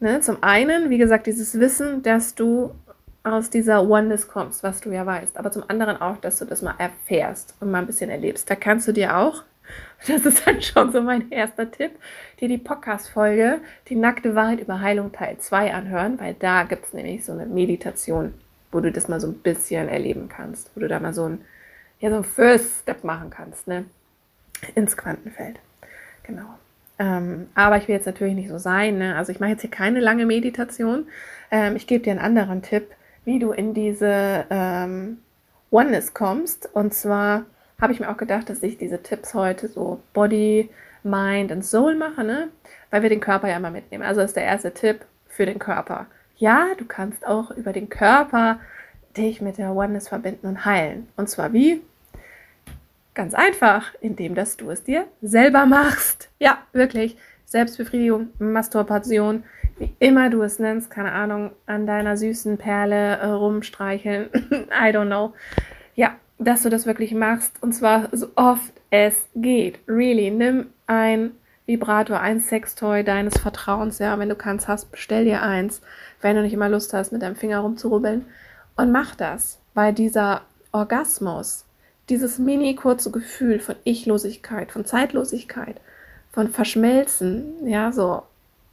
Ne? 0.00 0.20
Zum 0.20 0.42
einen, 0.42 0.90
wie 0.90 0.98
gesagt, 0.98 1.26
dieses 1.26 1.58
Wissen, 1.60 2.02
dass 2.02 2.34
du 2.34 2.72
aus 3.24 3.50
dieser 3.50 3.88
Oneness 3.88 4.28
kommst, 4.28 4.62
was 4.62 4.80
du 4.80 4.90
ja 4.90 5.06
weißt, 5.06 5.36
aber 5.36 5.52
zum 5.52 5.64
anderen 5.68 6.00
auch, 6.00 6.16
dass 6.16 6.38
du 6.38 6.44
das 6.44 6.62
mal 6.62 6.74
erfährst 6.78 7.54
und 7.60 7.70
mal 7.70 7.78
ein 7.78 7.86
bisschen 7.86 8.10
erlebst. 8.10 8.50
Da 8.50 8.56
kannst 8.56 8.88
du 8.88 8.92
dir 8.92 9.16
auch 9.16 9.44
das 10.06 10.26
ist 10.26 10.46
dann 10.46 10.60
schon 10.62 10.92
so 10.92 11.00
mein 11.00 11.30
erster 11.30 11.70
Tipp, 11.70 11.92
dir 12.40 12.48
die 12.48 12.58
Podcast-Folge, 12.58 13.60
die 13.88 13.94
nackte 13.94 14.34
Wahrheit 14.34 14.60
über 14.60 14.80
Heilung 14.80 15.12
Teil 15.12 15.38
2 15.38 15.74
anhören, 15.74 16.18
weil 16.20 16.34
da 16.34 16.64
gibt 16.64 16.86
es 16.86 16.92
nämlich 16.92 17.24
so 17.24 17.32
eine 17.32 17.46
Meditation, 17.46 18.34
wo 18.70 18.80
du 18.80 18.90
das 18.90 19.08
mal 19.08 19.20
so 19.20 19.28
ein 19.28 19.34
bisschen 19.34 19.88
erleben 19.88 20.28
kannst, 20.28 20.70
wo 20.74 20.80
du 20.80 20.88
da 20.88 20.98
mal 21.00 21.14
so 21.14 21.24
ein, 21.28 21.44
ja, 22.00 22.10
so 22.10 22.16
ein 22.16 22.24
First 22.24 22.80
Step 22.82 23.04
machen 23.04 23.30
kannst, 23.30 23.68
ne? 23.68 23.84
Ins 24.74 24.96
Quantenfeld. 24.96 25.58
Genau. 26.24 26.58
Ähm, 26.98 27.48
aber 27.54 27.78
ich 27.78 27.88
will 27.88 27.96
jetzt 27.96 28.06
natürlich 28.06 28.34
nicht 28.34 28.48
so 28.48 28.58
sein, 28.58 28.98
ne? 28.98 29.16
Also 29.16 29.32
ich 29.32 29.40
mache 29.40 29.50
jetzt 29.50 29.62
hier 29.62 29.70
keine 29.70 30.00
lange 30.00 30.26
Meditation. 30.26 31.06
Ähm, 31.50 31.76
ich 31.76 31.86
gebe 31.86 32.04
dir 32.04 32.10
einen 32.10 32.20
anderen 32.20 32.62
Tipp, 32.62 32.90
wie 33.24 33.38
du 33.38 33.52
in 33.52 33.74
diese 33.74 34.46
ähm, 34.50 35.18
Oneness 35.70 36.14
kommst. 36.14 36.68
Und 36.72 36.94
zwar 36.94 37.44
habe 37.80 37.92
ich 37.92 38.00
mir 38.00 38.10
auch 38.10 38.16
gedacht, 38.16 38.48
dass 38.48 38.62
ich 38.62 38.78
diese 38.78 39.02
Tipps 39.02 39.34
heute 39.34 39.68
so 39.68 40.00
Body, 40.12 40.70
Mind 41.02 41.50
und 41.50 41.64
Soul 41.64 41.96
mache, 41.96 42.22
ne? 42.24 42.48
Weil 42.90 43.02
wir 43.02 43.08
den 43.08 43.20
Körper 43.20 43.48
ja 43.48 43.56
immer 43.56 43.70
mitnehmen. 43.70 44.04
Also 44.04 44.20
ist 44.20 44.36
der 44.36 44.44
erste 44.44 44.72
Tipp 44.72 45.04
für 45.28 45.46
den 45.46 45.58
Körper. 45.58 46.06
Ja, 46.36 46.68
du 46.76 46.84
kannst 46.84 47.26
auch 47.26 47.50
über 47.50 47.72
den 47.72 47.88
Körper 47.88 48.60
dich 49.16 49.40
mit 49.40 49.58
der 49.58 49.74
Oneness 49.74 50.08
verbinden 50.08 50.46
und 50.46 50.64
heilen. 50.64 51.08
Und 51.16 51.28
zwar 51.28 51.52
wie? 51.52 51.80
Ganz 53.14 53.34
einfach, 53.34 53.94
indem 54.00 54.34
dass 54.34 54.56
du 54.56 54.70
es 54.70 54.84
dir 54.84 55.06
selber 55.20 55.66
machst. 55.66 56.30
Ja, 56.38 56.58
wirklich. 56.72 57.16
Selbstbefriedigung, 57.44 58.28
Masturbation, 58.38 59.44
wie 59.82 59.94
immer 59.98 60.30
du 60.30 60.42
es 60.42 60.60
nennst, 60.60 60.90
keine 60.90 61.10
Ahnung, 61.10 61.50
an 61.66 61.86
deiner 61.86 62.16
süßen 62.16 62.56
Perle 62.56 63.16
äh, 63.18 63.26
rumstreicheln. 63.26 64.30
I 64.70 64.90
don't 64.94 65.06
know. 65.06 65.32
Ja, 65.96 66.14
dass 66.38 66.62
du 66.62 66.68
das 66.68 66.86
wirklich 66.86 67.12
machst 67.14 67.60
und 67.62 67.72
zwar 67.72 68.08
so 68.12 68.28
oft 68.36 68.72
es 68.90 69.26
geht. 69.34 69.80
Really, 69.88 70.30
nimm 70.30 70.66
ein 70.86 71.32
Vibrator, 71.66 72.20
ein 72.20 72.40
Sextoy 72.40 73.02
deines 73.02 73.38
Vertrauens, 73.38 73.98
ja, 73.98 74.16
wenn 74.18 74.28
du 74.28 74.36
kannst, 74.36 74.68
hast, 74.68 74.92
bestell 74.92 75.24
dir 75.24 75.42
eins, 75.42 75.80
wenn 76.20 76.36
du 76.36 76.42
nicht 76.42 76.52
immer 76.52 76.68
Lust 76.68 76.92
hast, 76.92 77.12
mit 77.12 77.22
deinem 77.22 77.36
Finger 77.36 77.58
rumzurubbeln 77.60 78.26
und 78.76 78.92
mach 78.92 79.16
das, 79.16 79.58
weil 79.74 79.92
dieser 79.92 80.42
Orgasmus, 80.70 81.64
dieses 82.08 82.38
mini 82.38 82.76
kurze 82.76 83.10
Gefühl 83.10 83.58
von 83.58 83.74
Ichlosigkeit, 83.84 84.70
von 84.70 84.84
Zeitlosigkeit, 84.84 85.80
von 86.30 86.48
Verschmelzen, 86.48 87.66
ja, 87.66 87.90
so, 87.92 88.22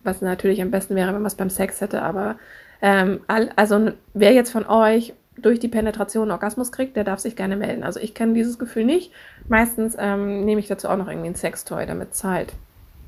was 0.03 0.21
natürlich 0.21 0.61
am 0.61 0.71
besten 0.71 0.95
wäre, 0.95 1.07
wenn 1.07 1.21
man 1.21 1.25
es 1.25 1.35
beim 1.35 1.49
Sex 1.49 1.81
hätte, 1.81 2.01
aber 2.01 2.37
ähm, 2.81 3.21
also 3.27 3.91
wer 4.13 4.33
jetzt 4.33 4.51
von 4.51 4.65
euch 4.65 5.13
durch 5.41 5.59
die 5.59 5.67
Penetration 5.67 6.31
Orgasmus 6.31 6.71
kriegt, 6.71 6.95
der 6.95 7.03
darf 7.03 7.19
sich 7.19 7.35
gerne 7.35 7.55
melden. 7.55 7.83
Also 7.83 7.99
ich 7.99 8.13
kenne 8.13 8.33
dieses 8.33 8.59
Gefühl 8.59 8.85
nicht. 8.85 9.11
Meistens 9.47 9.95
ähm, 9.97 10.45
nehme 10.45 10.59
ich 10.59 10.67
dazu 10.67 10.89
auch 10.89 10.97
noch 10.97 11.07
irgendwie 11.07 11.29
ein 11.29 11.35
Sextoy, 11.35 11.85
damit 11.85 12.13
es 12.13 12.23
halt 12.23 12.53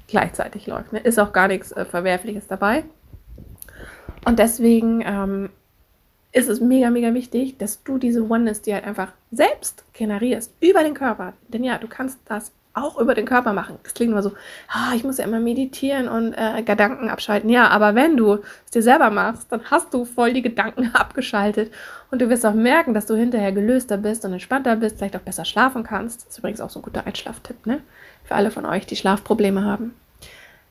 gleichzeitig 0.07 0.67
läuft. 0.67 0.93
Ne? 0.93 0.99
Ist 0.99 1.19
auch 1.19 1.33
gar 1.33 1.47
nichts 1.47 1.71
äh, 1.71 1.85
Verwerfliches 1.85 2.47
dabei. 2.47 2.83
Und 4.25 4.39
deswegen 4.39 5.03
ähm, 5.05 5.49
ist 6.31 6.49
es 6.49 6.61
mega, 6.61 6.89
mega 6.89 7.13
wichtig, 7.13 7.57
dass 7.57 7.83
du 7.83 7.97
diese 7.97 8.23
Oneness 8.29 8.61
dir 8.61 8.75
halt 8.75 8.85
einfach 8.85 9.11
selbst 9.31 9.83
generierst, 9.93 10.53
über 10.59 10.83
den 10.83 10.93
Körper. 10.93 11.33
Denn 11.49 11.63
ja, 11.63 11.77
du 11.77 11.87
kannst 11.87 12.19
das 12.25 12.51
auch 12.73 12.97
über 12.97 13.15
den 13.15 13.25
Körper 13.25 13.53
machen. 13.53 13.77
Das 13.83 13.93
klingt 13.93 14.11
immer 14.11 14.23
so, 14.23 14.31
ah, 14.69 14.93
ich 14.95 15.03
muss 15.03 15.17
ja 15.17 15.25
immer 15.25 15.39
meditieren 15.39 16.07
und 16.07 16.33
äh, 16.33 16.63
Gedanken 16.63 17.09
abschalten. 17.09 17.49
Ja, 17.49 17.67
aber 17.67 17.95
wenn 17.95 18.15
du 18.15 18.39
es 18.65 18.71
dir 18.71 18.81
selber 18.81 19.09
machst, 19.09 19.51
dann 19.51 19.61
hast 19.69 19.93
du 19.93 20.05
voll 20.05 20.33
die 20.33 20.41
Gedanken 20.41 20.91
abgeschaltet 20.93 21.73
und 22.11 22.21
du 22.21 22.29
wirst 22.29 22.45
auch 22.45 22.53
merken, 22.53 22.93
dass 22.93 23.05
du 23.05 23.15
hinterher 23.15 23.51
gelöster 23.51 23.97
bist 23.97 24.23
und 24.25 24.33
entspannter 24.33 24.77
bist, 24.77 24.97
vielleicht 24.97 25.15
auch 25.17 25.21
besser 25.21 25.45
schlafen 25.45 25.83
kannst. 25.83 26.21
Das 26.21 26.29
ist 26.31 26.39
übrigens 26.39 26.61
auch 26.61 26.69
so 26.69 26.79
ein 26.79 26.83
guter 26.83 27.05
Einschlaftipp, 27.05 27.65
ne? 27.65 27.81
Für 28.23 28.35
alle 28.35 28.51
von 28.51 28.65
euch, 28.65 28.85
die 28.85 28.95
Schlafprobleme 28.95 29.65
haben. 29.65 29.93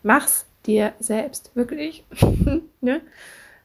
Mach's 0.03 0.47
dir 0.67 0.93
selbst, 1.01 1.51
wirklich. 1.55 2.05
ne? 2.81 3.01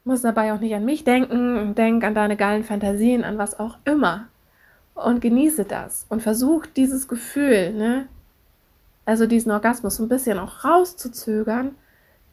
Muss 0.03 0.21
dabei 0.21 0.53
auch 0.53 0.59
nicht 0.59 0.75
an 0.75 0.85
mich 0.85 1.03
denken, 1.03 1.73
denk 1.75 2.03
an 2.03 2.13
deine 2.13 2.35
geilen 2.35 2.63
Fantasien, 2.63 3.23
an 3.23 3.37
was 3.37 3.59
auch 3.59 3.77
immer. 3.85 4.27
Und 4.93 5.19
genieße 5.19 5.65
das 5.65 6.05
und 6.09 6.21
versuch 6.21 6.65
dieses 6.65 7.07
Gefühl, 7.07 7.73
ne, 7.73 8.07
also 9.05 9.25
diesen 9.27 9.51
Orgasmus 9.51 9.95
so 9.95 10.03
ein 10.03 10.09
bisschen 10.09 10.39
auch 10.39 10.63
rauszuzögern, 10.63 11.75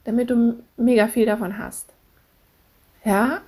damit 0.03 0.29
du 0.29 0.59
mega 0.77 1.07
viel 1.07 1.25
davon 1.25 1.57
hast. 1.57 1.89
Ja? 3.05 3.41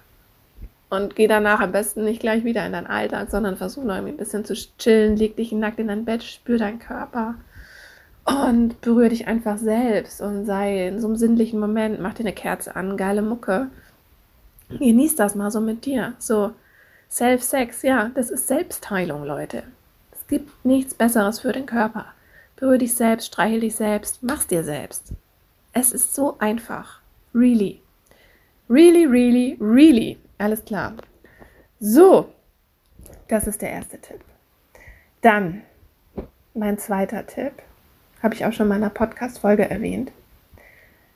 Und 0.89 1.15
geh 1.15 1.27
danach 1.27 1.60
am 1.60 1.72
besten 1.72 2.05
nicht 2.05 2.22
gleich 2.22 2.44
wieder 2.44 2.65
in 2.65 2.72
deinen 2.72 2.88
Alltag, 2.88 3.29
sondern 3.32 3.58
versuch 3.58 3.84
noch 3.84 3.96
irgendwie 3.96 4.13
ein 4.13 4.17
bisschen 4.17 4.46
zu 4.46 4.53
chillen, 4.53 5.17
leg 5.17 5.36
dich 5.36 5.51
nackt 5.51 5.79
in 5.79 5.88
dein 5.88 6.05
Bett, 6.05 6.24
spür 6.24 6.58
deinen 6.58 6.79
Körper 6.79 7.36
und 8.25 8.82
berühre 8.82 9.10
dich 9.10 9.27
einfach 9.27 9.58
selbst 9.58 10.22
und 10.22 10.46
sei 10.46 10.88
in 10.88 11.00
so 11.00 11.08
einem 11.08 11.15
sinnlichen 11.15 11.60
Moment, 11.60 12.00
mach 12.00 12.13
dir 12.13 12.22
eine 12.22 12.34
Kerze 12.34 12.75
an, 12.75 12.98
geile 12.98 13.22
Mucke. 13.22 13.67
Genieß 14.70 15.15
das 15.15 15.36
mal 15.36 15.51
so 15.51 15.62
mit 15.62 15.86
dir. 15.86 16.13
So, 16.17 16.51
Self-Sex, 17.12 17.84
ja, 17.84 18.10
das 18.15 18.29
ist 18.29 18.48
Selbstheilung, 18.48 19.25
Leute. 19.25 19.63
Es 20.12 20.25
gibt 20.27 20.65
nichts 20.65 20.96
Besseres 20.96 21.39
für 21.39 21.51
den 21.51 21.65
Körper. 21.65 22.05
Berühre 22.56 22.78
dich 22.78 22.96
selbst, 22.96 23.28
streichel 23.28 23.60
dich 23.60 23.76
selbst, 23.76 24.24
mach's 24.24 24.48
dir 24.48 24.64
selbst. 24.64 25.14
Es 25.74 25.92
ist 25.92 26.16
so 26.16 26.38
einfach. 26.40 27.02
Really. 27.34 27.82
Really, 28.70 29.06
really, 29.06 29.58
really. 29.60 30.18
Alles 30.38 30.64
klar. 30.64 30.94
So, 31.80 32.34
das 33.28 33.48
ist 33.48 33.62
der 33.62 33.72
erste 33.72 34.00
Tipp. 34.00 34.22
Dann 35.22 35.64
mein 36.54 36.78
zweiter 36.78 37.28
Tipp, 37.28 37.52
habe 38.24 38.34
ich 38.34 38.46
auch 38.46 38.54
schon 38.54 38.66
in 38.66 38.70
meiner 38.70 38.90
Podcast-Folge 38.90 39.70
erwähnt, 39.70 40.12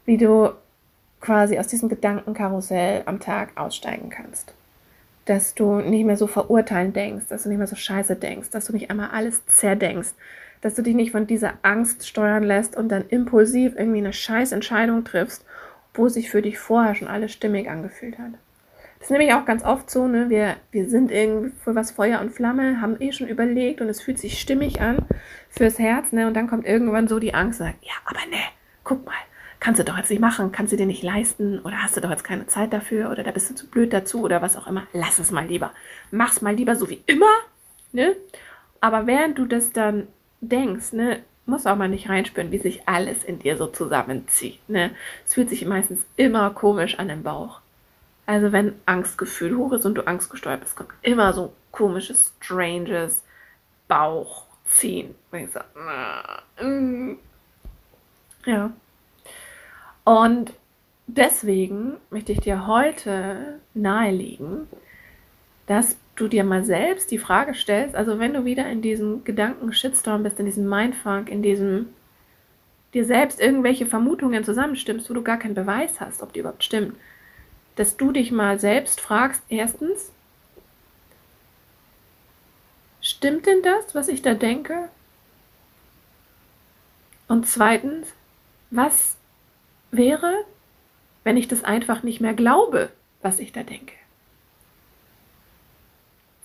wie 0.05 0.17
du 0.17 0.51
quasi 1.21 1.57
aus 1.57 1.67
diesem 1.67 1.89
Gedankenkarussell 1.89 3.03
am 3.05 3.19
Tag 3.19 3.51
aussteigen 3.55 4.09
kannst. 4.09 4.53
Dass 5.25 5.53
du 5.53 5.79
nicht 5.79 6.05
mehr 6.05 6.17
so 6.17 6.27
verurteilen 6.27 6.93
denkst, 6.93 7.25
dass 7.29 7.43
du 7.43 7.49
nicht 7.49 7.57
mehr 7.57 7.67
so 7.67 7.75
scheiße 7.75 8.15
denkst, 8.15 8.49
dass 8.49 8.65
du 8.65 8.73
nicht 8.73 8.89
einmal 8.89 9.11
alles 9.11 9.45
zerdenkst, 9.47 10.13
dass 10.61 10.75
du 10.75 10.81
dich 10.81 10.95
nicht 10.95 11.11
von 11.11 11.27
dieser 11.27 11.53
Angst 11.61 12.07
steuern 12.07 12.43
lässt 12.43 12.75
und 12.75 12.89
dann 12.89 13.05
impulsiv 13.07 13.73
irgendwie 13.77 13.99
eine 13.99 14.13
scheiß 14.13 14.51
Entscheidung 14.51 15.03
triffst, 15.03 15.45
wo 15.93 16.09
sich 16.09 16.29
für 16.29 16.41
dich 16.41 16.59
vorher 16.59 16.95
schon 16.95 17.07
alles 17.07 17.31
stimmig 17.31 17.69
angefühlt 17.69 18.17
hat. 18.17 18.33
Das 18.99 19.07
ist 19.07 19.11
nämlich 19.11 19.33
auch 19.33 19.45
ganz 19.45 19.63
oft 19.63 19.89
so, 19.89 20.07
ne? 20.07 20.29
Wir, 20.29 20.57
wir 20.71 20.89
sind 20.89 21.09
irgendwie 21.09 21.51
für 21.63 21.73
was 21.73 21.91
Feuer 21.91 22.19
und 22.19 22.31
Flamme, 22.31 22.81
haben 22.81 22.97
eh 22.99 23.13
schon 23.13 23.27
überlegt 23.27 23.79
und 23.79 23.87
es 23.87 24.01
fühlt 24.01 24.19
sich 24.19 24.39
stimmig 24.39 24.81
an 24.81 25.05
fürs 25.49 25.79
Herz, 25.79 26.11
ne? 26.11 26.27
Und 26.27 26.33
dann 26.33 26.47
kommt 26.47 26.65
irgendwann 26.65 27.07
so 27.07 27.19
die 27.19 27.33
Angst, 27.33 27.59
sagt, 27.59 27.83
ja, 27.85 27.93
aber 28.05 28.19
ne, 28.29 28.41
guck 28.83 29.05
mal, 29.05 29.13
kannst 29.61 29.79
du 29.79 29.85
doch 29.85 29.97
jetzt 29.97 30.09
nicht 30.09 30.19
machen, 30.19 30.51
kannst 30.51 30.73
du 30.73 30.77
dir 30.77 30.85
nicht 30.85 31.01
leisten 31.01 31.59
oder 31.59 31.81
hast 31.81 31.95
du 31.95 32.01
doch 32.01 32.09
jetzt 32.09 32.25
keine 32.25 32.47
Zeit 32.47 32.73
dafür 32.73 33.09
oder 33.09 33.23
da 33.23 33.31
bist 33.31 33.49
du 33.49 33.55
zu 33.55 33.69
blöd 33.69 33.93
dazu 33.93 34.21
oder 34.21 34.41
was 34.41 34.57
auch 34.57 34.67
immer. 34.67 34.85
Lass 34.91 35.17
es 35.17 35.31
mal 35.31 35.45
lieber. 35.45 35.71
Mach's 36.11 36.41
mal 36.41 36.53
lieber 36.53 36.75
so 36.75 36.89
wie 36.89 37.01
immer, 37.05 37.31
ne? 37.93 38.17
Aber 38.81 39.07
während 39.07 39.37
du 39.37 39.45
das 39.45 39.71
dann 39.71 40.07
denkst, 40.41 40.93
ne, 40.93 41.21
muss 41.45 41.65
auch 41.65 41.75
mal 41.75 41.89
nicht 41.89 42.09
reinspüren, 42.09 42.51
wie 42.51 42.59
sich 42.59 42.87
alles 42.87 43.23
in 43.23 43.39
dir 43.39 43.57
so 43.57 43.67
zusammenzieht, 43.67 44.67
ne? 44.69 44.91
Es 45.25 45.33
fühlt 45.33 45.49
sich 45.49 45.65
meistens 45.65 46.05
immer 46.15 46.51
komisch 46.51 46.99
an 46.99 47.09
im 47.09 47.23
Bauch. 47.23 47.61
Also 48.25 48.51
wenn 48.51 48.75
Angstgefühl 48.85 49.57
hoch 49.57 49.73
ist 49.73 49.85
und 49.85 49.95
du 49.95 50.05
angstgesteuert 50.05 50.61
bist, 50.61 50.75
kommt 50.75 50.91
immer 51.01 51.33
so 51.33 51.53
komisches, 51.71 52.33
stranges 52.39 53.23
Bauchziehen. 53.87 55.15
So, 55.31 56.63
mm. 56.63 57.17
ja. 58.45 58.71
Und 60.03 60.53
deswegen 61.07 61.97
möchte 62.11 62.31
ich 62.31 62.39
dir 62.39 62.67
heute 62.67 63.59
nahelegen, 63.73 64.67
dass 65.65 65.97
du 66.19 66.27
dir 66.27 66.43
mal 66.43 66.63
selbst 66.63 67.11
die 67.11 67.17
Frage 67.17 67.53
stellst, 67.53 67.95
also 67.95 68.19
wenn 68.19 68.33
du 68.33 68.45
wieder 68.45 68.67
in 68.69 68.81
diesem 68.81 69.23
Gedanken-Shitstorm 69.23 70.23
bist, 70.23 70.39
in 70.39 70.45
diesem 70.45 70.67
Mindfuck, 70.67 71.29
in 71.29 71.41
diesem 71.41 71.87
dir 72.93 73.05
selbst 73.05 73.39
irgendwelche 73.39 73.85
Vermutungen 73.85 74.43
zusammenstimmst, 74.43 75.09
wo 75.09 75.13
du 75.13 75.21
gar 75.21 75.37
keinen 75.37 75.53
Beweis 75.53 75.99
hast, 76.01 76.21
ob 76.23 76.33
die 76.33 76.39
überhaupt 76.39 76.63
stimmen, 76.63 76.95
dass 77.75 77.97
du 77.97 78.11
dich 78.11 78.31
mal 78.31 78.59
selbst 78.59 78.99
fragst, 78.99 79.43
erstens, 79.49 80.11
stimmt 83.01 83.45
denn 83.45 83.61
das, 83.61 83.93
was 83.95 84.07
ich 84.07 84.21
da 84.21 84.33
denke? 84.33 84.89
Und 87.27 87.47
zweitens, 87.47 88.07
was 88.71 89.17
wäre, 89.91 90.33
wenn 91.23 91.37
ich 91.37 91.47
das 91.47 91.63
einfach 91.63 92.01
nicht 92.01 92.21
mehr 92.21 92.33
glaube, 92.33 92.89
was 93.21 93.39
ich 93.39 93.51
da 93.51 93.63
denke? 93.63 93.98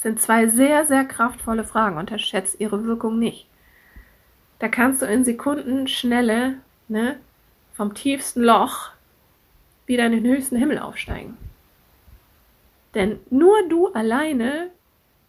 Sind 0.05 0.21
zwei 0.21 0.49
sehr, 0.49 0.85
sehr 0.85 1.07
kraftvolle 1.07 1.65
Fragen. 1.65 1.97
Unterschätzt 1.97 2.61
ihre 2.61 2.85
Wirkung 2.85 3.19
nicht. 3.19 3.47
Da 4.59 4.69
kannst 4.69 5.01
du 5.01 5.07
in 5.07 5.25
Sekunden 5.25 5.89
schnelle, 5.89 6.59
ne, 6.89 7.19
vom 7.73 7.95
tiefsten 7.95 8.43
Loch 8.43 8.91
wieder 9.87 10.05
in 10.05 10.13
den 10.13 10.27
höchsten 10.27 10.57
Himmel 10.57 10.79
aufsteigen. 10.79 11.39
Denn 12.95 13.19
nur 13.31 13.67
du 13.71 13.95
alleine 13.95 14.69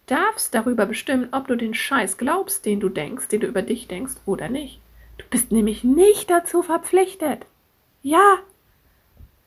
darfst 0.04 0.54
darüber 0.54 0.84
bestimmen, 0.84 1.28
ob 1.32 1.48
du 1.48 1.56
den 1.56 1.72
Scheiß 1.72 2.18
glaubst, 2.18 2.66
den 2.66 2.78
du 2.78 2.90
denkst, 2.90 3.28
den 3.28 3.40
du 3.40 3.46
über 3.46 3.62
dich 3.62 3.88
denkst 3.88 4.16
oder 4.26 4.50
nicht. 4.50 4.78
Du 5.16 5.24
bist 5.30 5.52
nämlich 5.52 5.84
nicht 5.84 6.28
dazu 6.28 6.62
verpflichtet. 6.62 7.46
Ja, 8.02 8.40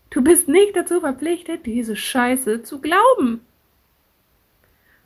du 0.09 0.23
bist 0.23 0.47
nicht 0.47 0.75
dazu 0.75 1.01
verpflichtet, 1.01 1.67
diese 1.67 1.95
Scheiße 1.95 2.63
zu 2.63 2.81
glauben. 2.81 3.41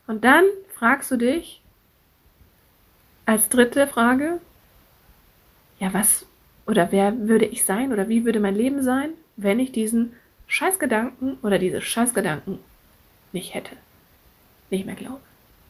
Und 0.07 0.23
dann 0.23 0.45
fragst 0.73 1.11
du 1.11 1.17
dich 1.17 1.61
als 3.25 3.49
dritte 3.49 3.87
Frage, 3.87 4.39
ja, 5.79 5.93
was 5.93 6.25
oder 6.65 6.91
wer 6.91 7.27
würde 7.27 7.45
ich 7.45 7.65
sein 7.65 7.91
oder 7.91 8.09
wie 8.09 8.25
würde 8.25 8.39
mein 8.39 8.55
Leben 8.55 8.83
sein, 8.83 9.11
wenn 9.35 9.59
ich 9.59 9.71
diesen 9.71 10.13
Scheißgedanken 10.47 11.37
oder 11.41 11.59
diese 11.59 11.81
Scheißgedanken 11.81 12.59
nicht 13.31 13.53
hätte. 13.53 13.75
Nicht 14.69 14.85
mehr 14.85 14.95
glaube. 14.95 15.21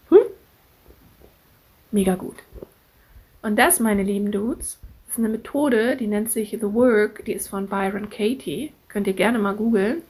Hm? 0.09 0.19
Mega 1.91 2.15
gut. 2.15 2.37
Und 3.41 3.57
das, 3.57 3.79
meine 3.79 4.03
lieben 4.03 4.31
Dudes, 4.31 4.79
ist 5.09 5.17
eine 5.17 5.29
Methode, 5.29 5.95
die 5.95 6.07
nennt 6.07 6.31
sich 6.31 6.51
The 6.51 6.73
Work, 6.73 7.25
die 7.25 7.33
ist 7.33 7.49
von 7.49 7.67
Byron 7.67 8.09
Katie. 8.09 8.73
Könnt 8.87 9.07
ihr 9.07 9.13
gerne 9.13 9.39
mal 9.39 9.55
googeln. 9.55 10.01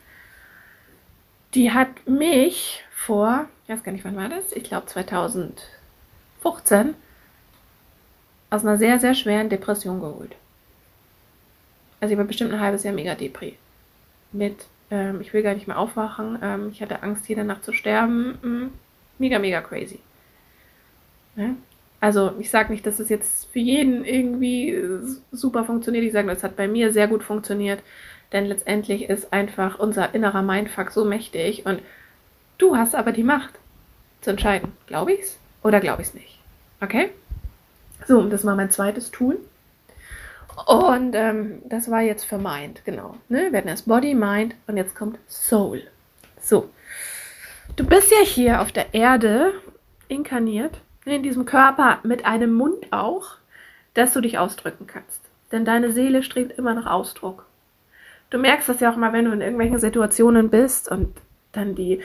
Die 1.53 1.71
hat 1.71 2.07
mich 2.07 2.83
vor, 2.91 3.47
ich 3.63 3.69
weiß 3.69 3.83
gar 3.83 3.91
nicht, 3.91 4.05
wann 4.05 4.15
war 4.15 4.29
das? 4.29 4.51
Ich 4.51 4.63
glaube 4.63 4.87
2015 4.87 6.95
aus 8.49 8.61
einer 8.61 8.77
sehr, 8.77 8.99
sehr 8.99 9.15
schweren 9.15 9.49
Depression 9.49 9.99
geholt. 9.99 10.35
Also 11.99 12.13
ich 12.13 12.17
war 12.17 12.25
bestimmt 12.25 12.53
ein 12.53 12.59
halbes 12.59 12.83
Jahr 12.83 12.93
mega 12.93 13.15
Depri. 13.15 13.57
Mit, 14.31 14.65
ähm, 14.91 15.21
ich 15.21 15.33
will 15.33 15.41
gar 15.41 15.53
nicht 15.53 15.67
mehr 15.67 15.79
aufwachen, 15.79 16.37
ähm, 16.41 16.69
ich 16.71 16.81
hatte 16.81 17.01
Angst, 17.01 17.27
jede 17.29 17.45
Nacht 17.45 17.63
zu 17.63 17.71
sterben. 17.71 18.37
Mhm. 18.41 18.71
Mega, 19.17 19.39
mega 19.39 19.61
crazy. 19.61 19.99
Ne? 21.35 21.55
Also 22.03 22.33
ich 22.39 22.49
sage 22.49 22.71
nicht, 22.71 22.85
dass 22.85 22.99
es 22.99 23.07
jetzt 23.07 23.49
für 23.53 23.59
jeden 23.59 24.03
irgendwie 24.03 24.77
super 25.31 25.63
funktioniert. 25.63 26.03
Ich 26.03 26.11
sage, 26.11 26.29
es 26.29 26.43
hat 26.43 26.57
bei 26.57 26.67
mir 26.67 26.91
sehr 26.91 27.07
gut 27.07 27.23
funktioniert. 27.23 27.81
Denn 28.33 28.45
letztendlich 28.45 29.09
ist 29.09 29.31
einfach 29.31 29.79
unser 29.79 30.13
innerer 30.13 30.41
Mindfuck 30.41 30.91
so 30.91 31.05
mächtig. 31.05 31.65
Und 31.65 31.79
du 32.57 32.75
hast 32.75 32.95
aber 32.95 33.11
die 33.11 33.23
Macht 33.23 33.53
zu 34.21 34.31
entscheiden, 34.31 34.73
glaube 34.87 35.13
ich's 35.13 35.37
oder 35.61 35.79
glaube 35.79 36.01
ich's 36.01 36.13
nicht. 36.13 36.39
Okay? 36.81 37.11
So, 38.07 38.23
das 38.27 38.45
war 38.45 38.55
mein 38.55 38.71
zweites 38.71 39.11
Tool. 39.11 39.39
Und 40.67 41.15
ähm, 41.15 41.61
das 41.65 41.89
war 41.89 42.01
jetzt 42.01 42.25
für 42.25 42.37
Mind, 42.37 42.85
genau. 42.85 43.17
Ne? 43.27 43.47
Wir 43.51 43.59
hatten 43.59 43.69
erst 43.69 43.87
Body, 43.87 44.13
Mind 44.13 44.55
und 44.67 44.77
jetzt 44.77 44.95
kommt 44.95 45.17
Soul. 45.27 45.81
So. 46.41 46.69
Du 47.75 47.85
bist 47.85 48.11
ja 48.11 48.23
hier 48.23 48.61
auf 48.61 48.71
der 48.71 48.93
Erde 48.93 49.53
inkarniert, 50.07 50.81
ne, 51.05 51.15
in 51.15 51.23
diesem 51.23 51.45
Körper 51.45 51.99
mit 52.03 52.25
einem 52.25 52.53
Mund 52.53 52.91
auch, 52.91 53.37
dass 53.93 54.13
du 54.13 54.21
dich 54.21 54.37
ausdrücken 54.37 54.85
kannst. 54.85 55.21
Denn 55.51 55.65
deine 55.65 55.91
Seele 55.91 56.23
strebt 56.23 56.57
immer 56.57 56.73
nach 56.73 56.85
Ausdruck. 56.85 57.45
Du 58.29 58.37
merkst 58.37 58.67
das 58.67 58.79
ja 58.79 58.91
auch 58.91 58.97
mal, 58.97 59.13
wenn 59.13 59.25
du 59.25 59.31
in 59.31 59.41
irgendwelchen 59.41 59.79
Situationen 59.79 60.49
bist 60.49 60.89
und 60.89 61.15
dann 61.51 61.75
die 61.75 62.01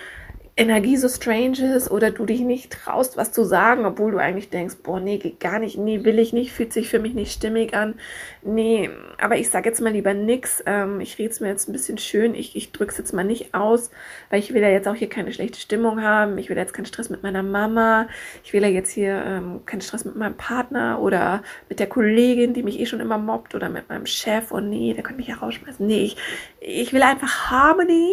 Energie 0.59 0.97
so 0.97 1.09
strange 1.09 1.77
ist 1.77 1.88
oder 1.88 2.11
du 2.11 2.27
dich 2.27 2.40
nicht 2.40 2.73
traust, 2.73 3.16
was 3.16 3.31
zu 3.31 3.44
sagen, 3.44 3.87
obwohl 3.87 4.11
du 4.11 4.18
eigentlich 4.18 4.51
denkst, 4.51 4.79
boah, 4.83 4.99
nee, 4.99 5.18
geht 5.18 5.38
gar 5.38 5.61
nicht, 5.61 5.79
nee, 5.79 6.03
will 6.03 6.18
ich 6.18 6.33
nicht, 6.33 6.53
fühlt 6.53 6.73
sich 6.73 6.88
für 6.88 6.99
mich 6.99 7.14
nicht 7.14 7.33
stimmig 7.33 7.75
an. 7.75 7.94
Nee, 8.42 8.90
aber 9.18 9.37
ich 9.37 9.51
sage 9.51 9.68
jetzt 9.68 9.81
mal 9.81 9.92
lieber 9.92 10.14
nix. 10.14 10.61
Ähm, 10.66 11.01
ich 11.01 11.16
rede 11.16 11.31
es 11.31 11.38
mir 11.38 11.47
jetzt 11.47 11.68
ein 11.68 11.73
bisschen 11.73 11.97
schön, 11.97 12.35
ich, 12.35 12.57
ich 12.57 12.73
drücke 12.73 12.90
es 12.90 12.99
jetzt 12.99 13.12
mal 13.14 13.23
nicht 13.23 13.55
aus, 13.55 13.92
weil 14.31 14.40
ich 14.40 14.53
will 14.53 14.61
ja 14.61 14.68
jetzt 14.68 14.88
auch 14.88 14.97
hier 14.97 15.09
keine 15.09 15.33
schlechte 15.33 15.61
Stimmung 15.61 16.03
haben. 16.03 16.38
Ich 16.38 16.49
will 16.51 16.57
jetzt 16.57 16.75
keinen 16.75 16.87
Stress 16.87 17.09
mit 17.09 17.23
meiner 17.23 17.44
Mama. 17.44 18.09
Ich 18.42 18.53
will 18.53 18.62
ja 18.62 18.68
jetzt 18.68 18.90
hier 18.90 19.23
ähm, 19.25 19.61
keinen 19.64 19.81
Stress 19.81 20.05
mit 20.05 20.16
meinem 20.16 20.37
Partner 20.37 21.01
oder 21.01 21.44
mit 21.68 21.79
der 21.79 21.87
Kollegin, 21.87 22.53
die 22.53 22.64
mich 22.64 22.81
eh 22.81 22.87
schon 22.87 22.99
immer 22.99 23.18
mobbt 23.18 23.55
oder 23.55 23.68
mit 23.68 23.88
meinem 23.88 24.07
Chef. 24.07 24.51
Und 24.51 24.64
oh, 24.64 24.68
nee, 24.68 24.92
der 24.92 25.05
könnte 25.05 25.21
mich 25.21 25.29
ja 25.29 25.37
rausschmeißen. 25.37 25.87
Nee, 25.87 26.03
ich, 26.03 26.16
ich 26.59 26.92
will 26.92 27.03
einfach 27.03 27.49
Harmony. 27.49 28.11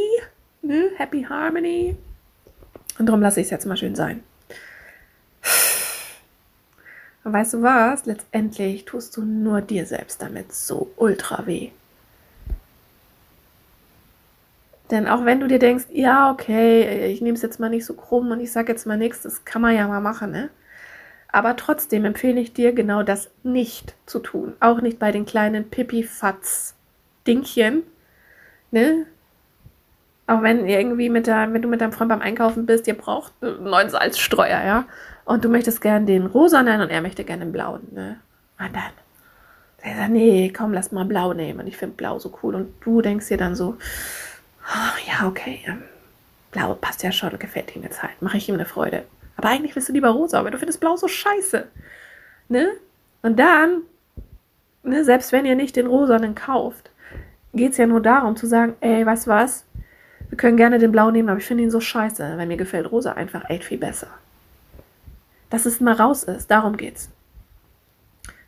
Ne? 0.62 0.92
Happy 0.98 1.24
Harmony. 1.24 1.96
Und 2.98 3.08
darum 3.08 3.22
lasse 3.22 3.42
ich 3.42 3.48
es 3.48 3.52
jetzt 3.52 3.66
mal 3.66 3.78
schön 3.78 3.96
sein. 3.96 4.24
Und 7.24 7.34
weißt 7.34 7.56
du 7.56 7.64
was? 7.64 8.06
Letztendlich 8.06 8.86
tust 8.86 9.18
du 9.18 9.24
nur 9.24 9.62
dir 9.62 9.86
selbst 9.86 10.22
damit 10.22 10.54
so 10.54 10.92
ultra 10.96 11.46
weh. 11.48 11.72
Denn 14.92 15.08
auch 15.08 15.26
wenn 15.26 15.40
du 15.40 15.48
dir 15.48 15.58
denkst, 15.58 15.86
ja, 15.92 16.32
okay, 16.32 17.12
ich 17.12 17.22
nehme 17.22 17.36
es 17.36 17.42
jetzt 17.42 17.60
mal 17.60 17.70
nicht 17.70 17.86
so 17.86 17.96
krumm 17.96 18.30
und 18.30 18.40
ich 18.40 18.52
sage 18.52 18.72
jetzt 18.72 18.86
mal 18.86 18.98
nichts, 18.98 19.24
das 19.24 19.44
kann 19.44 19.64
man 19.64 19.76
ja 19.76 19.88
mal 19.88 20.02
machen, 20.02 20.32
ne? 20.32 20.50
Aber 21.30 21.56
trotzdem 21.56 22.06
empfehle 22.06 22.40
ich 22.40 22.54
dir, 22.54 22.72
genau 22.72 23.02
das 23.02 23.32
nicht 23.44 23.96
zu 24.06 24.20
tun. 24.20 24.54
Auch 24.60 24.82
nicht 24.82 25.00
bei 25.00 25.12
den 25.12 25.26
kleinen 25.26 25.70
Pipifatz-Dingchen, 25.70 27.82
ne? 28.72 29.08
Auch 30.28 30.42
wenn 30.42 30.68
irgendwie 30.68 31.10
mit 31.10 31.28
der, 31.28 31.54
wenn 31.54 31.62
du 31.62 31.68
mit 31.68 31.82
deinem 31.82 31.92
Freund 31.92 32.10
beim 32.10 32.22
Einkaufen 32.22 32.66
bist, 32.66 32.88
ihr 32.88 32.96
braucht 32.96 33.32
einen 33.42 33.64
neuen 33.64 33.90
Salzstreuer, 33.90 34.64
ja. 34.64 34.86
Und 35.24 35.46
du 35.46 35.50
möchtest 35.50 35.82
gern 35.82 36.06
den 36.06 36.26
rosa 36.26 36.64
nennen 36.64 36.84
und 36.84 36.90
er 36.90 37.02
möchte 37.02 37.24
gerne 37.24 37.46
den 37.46 37.52
blauen, 37.52 37.82
ne? 37.92 38.18
Und 38.60 38.76
dann. 38.76 38.92
Er 39.82 39.98
sagt, 39.98 40.10
nee, 40.10 40.52
komm, 40.56 40.74
lass 40.74 40.92
mal 40.92 41.06
blau 41.06 41.34
nehmen. 41.34 41.68
Ich 41.68 41.78
finde 41.78 41.96
blau 41.96 42.18
so 42.18 42.36
cool. 42.42 42.56
Und 42.56 42.74
du 42.82 43.04
denkst 43.04 43.28
dir 43.28 43.38
dann 43.38 43.56
so, 43.56 43.78
oh, 44.68 45.08
ja, 45.08 45.28
okay, 45.28 45.60
ähm, 45.68 45.84
blau 46.52 46.74
passt 46.74 47.04
ja 47.04 47.12
schon, 47.12 47.38
gefällt 47.38 47.76
ihm 47.76 47.84
jetzt 47.84 48.02
halt. 48.02 48.20
Mache 48.20 48.38
ich 48.38 48.50
ihm 48.50 48.56
eine 48.56 48.66
Freude. 48.66 49.04
Aber 49.38 49.50
eigentlich 49.50 49.76
willst 49.76 49.90
du 49.90 49.94
lieber 49.94 50.10
rosa, 50.10 50.40
aber 50.40 50.50
du 50.50 50.58
findest 50.58 50.80
blau 50.80 50.96
so 50.96 51.08
scheiße. 51.08 51.68
Ne? 52.50 52.70
Und 53.22 53.38
dann, 53.38 53.84
ne, 54.82 55.04
selbst 55.04 55.32
wenn 55.32 55.46
ihr 55.46 55.56
nicht 55.56 55.76
den 55.76 55.86
rosanen 55.86 56.34
kauft, 56.34 56.90
geht 57.54 57.74
es 57.74 57.78
ja 57.78 57.86
nur 57.86 58.02
darum 58.02 58.36
zu 58.36 58.48
sagen, 58.48 58.76
ey, 58.82 59.04
du 59.04 59.28
was? 59.28 59.65
Wir 60.36 60.38
können 60.38 60.58
gerne 60.58 60.80
den 60.80 60.92
blau 60.92 61.12
nehmen, 61.12 61.30
aber 61.30 61.40
ich 61.40 61.46
finde 61.46 61.64
ihn 61.64 61.72
so 61.72 61.80
scheiße, 61.80 62.34
weil 62.36 62.46
mir 62.46 62.58
gefällt 62.58 62.92
rosa 62.92 63.14
einfach 63.14 63.50
echt 63.50 63.64
viel 63.64 63.78
besser. 63.78 64.08
Dass 65.50 65.66
es 65.66 65.80
mal 65.80 65.94
raus 65.94 66.26
ist, 66.26 66.52
darum 66.52 66.76
geht's. 66.76 67.10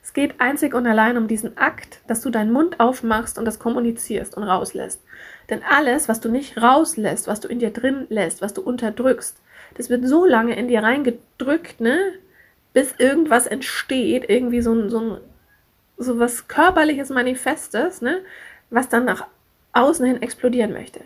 Es 0.04 0.12
geht 0.12 0.42
einzig 0.42 0.74
und 0.74 0.86
allein 0.86 1.16
um 1.16 1.30
diesen 1.30 1.58
Akt, 1.58 2.02
dass 2.06 2.20
du 2.20 2.30
deinen 2.30 2.52
Mund 2.52 2.82
aufmachst 2.82 3.40
und 3.40 3.46
das 3.46 3.58
kommunizierst 3.58 4.36
und 4.36 4.44
rauslässt. 4.44 5.02
Denn 5.50 5.62
alles, 5.64 6.10
was 6.10 6.20
du 6.20 6.28
nicht 6.28 6.62
rauslässt, 6.62 7.26
was 7.26 7.40
du 7.40 7.48
in 7.48 7.60
dir 7.60 7.72
drin 7.72 8.06
lässt, 8.10 8.42
was 8.42 8.54
du 8.54 8.62
unterdrückst, 8.64 9.38
das 9.76 9.90
wird 9.90 10.06
so 10.06 10.26
lange 10.26 10.58
in 10.58 10.68
dir 10.68 10.84
reingedrückt, 10.84 11.80
ne, 11.80 11.98
bis 12.74 12.96
irgendwas 12.98 13.48
entsteht, 13.48 14.30
irgendwie 14.30 14.60
so 14.60 14.90
so 14.90 15.22
so 15.96 16.20
was 16.20 16.50
körperliches 16.50 17.12
Manifestes, 17.12 18.02
ne, 18.02 18.20
was 18.70 18.90
dann 18.90 19.06
nach 19.06 19.26
außen 19.72 20.06
hin 20.06 20.22
explodieren 20.22 20.74
möchte. 20.74 21.00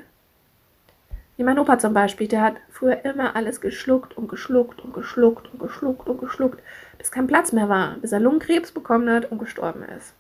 Wie 1.41 1.43
mein 1.43 1.58
Opa 1.58 1.80
zum 1.80 1.95
Beispiel, 1.95 2.27
der 2.27 2.43
hat 2.43 2.58
früher 2.69 3.04
immer 3.04 3.36
alles 3.36 3.62
geschluckt 3.62 4.15
und 4.15 4.30
geschluckt 4.30 4.80
und 4.82 4.93
geschluckt 4.93 5.51
und 5.51 5.60
geschluckt 5.60 6.08
und 6.08 6.19
geschluckt, 6.19 6.62
bis 6.99 7.10
kein 7.10 7.25
Platz 7.25 7.51
mehr 7.51 7.67
war, 7.67 7.95
bis 7.95 8.12
er 8.12 8.19
Lungenkrebs 8.19 8.71
bekommen 8.71 9.10
hat 9.10 9.32
und 9.32 9.39
gestorben 9.39 9.82
ist. 9.97 10.13